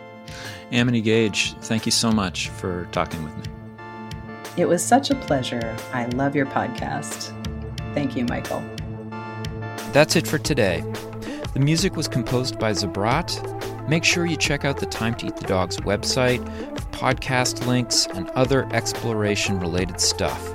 Amity 0.73 1.01
Gaige, 1.01 1.55
thank 1.63 1.87
you 1.87 1.93
so 1.93 2.13
much 2.13 2.49
for 2.51 2.87
talking 2.93 3.23
with 3.23 3.37
me. 3.37 3.45
It 4.57 4.67
was 4.67 4.85
such 4.85 5.11
a 5.11 5.15
pleasure. 5.15 5.77
I 5.93 6.07
love 6.07 6.35
your 6.37 6.47
podcast. 6.47 7.33
Thank 7.95 8.17
you, 8.17 8.25
Michael. 8.27 8.63
That's 9.93 10.17
it 10.17 10.27
for 10.27 10.39
today. 10.39 10.85
The 11.55 11.61
music 11.61 11.97
was 11.97 12.09
composed 12.09 12.59
by 12.59 12.73
Zabrat. 12.73 13.89
Make 13.89 14.05
sure 14.05 14.27
you 14.27 14.37
check 14.37 14.65
out 14.65 14.79
the 14.79 14.87
Time 14.87 15.15
to 15.15 15.27
Eat 15.27 15.37
the 15.37 15.47
Dogs 15.47 15.79
website 15.79 16.45
podcast 16.99 17.65
links 17.65 18.07
and 18.07 18.29
other 18.31 18.69
exploration 18.73 19.61
related 19.61 20.01
stuff. 20.01 20.55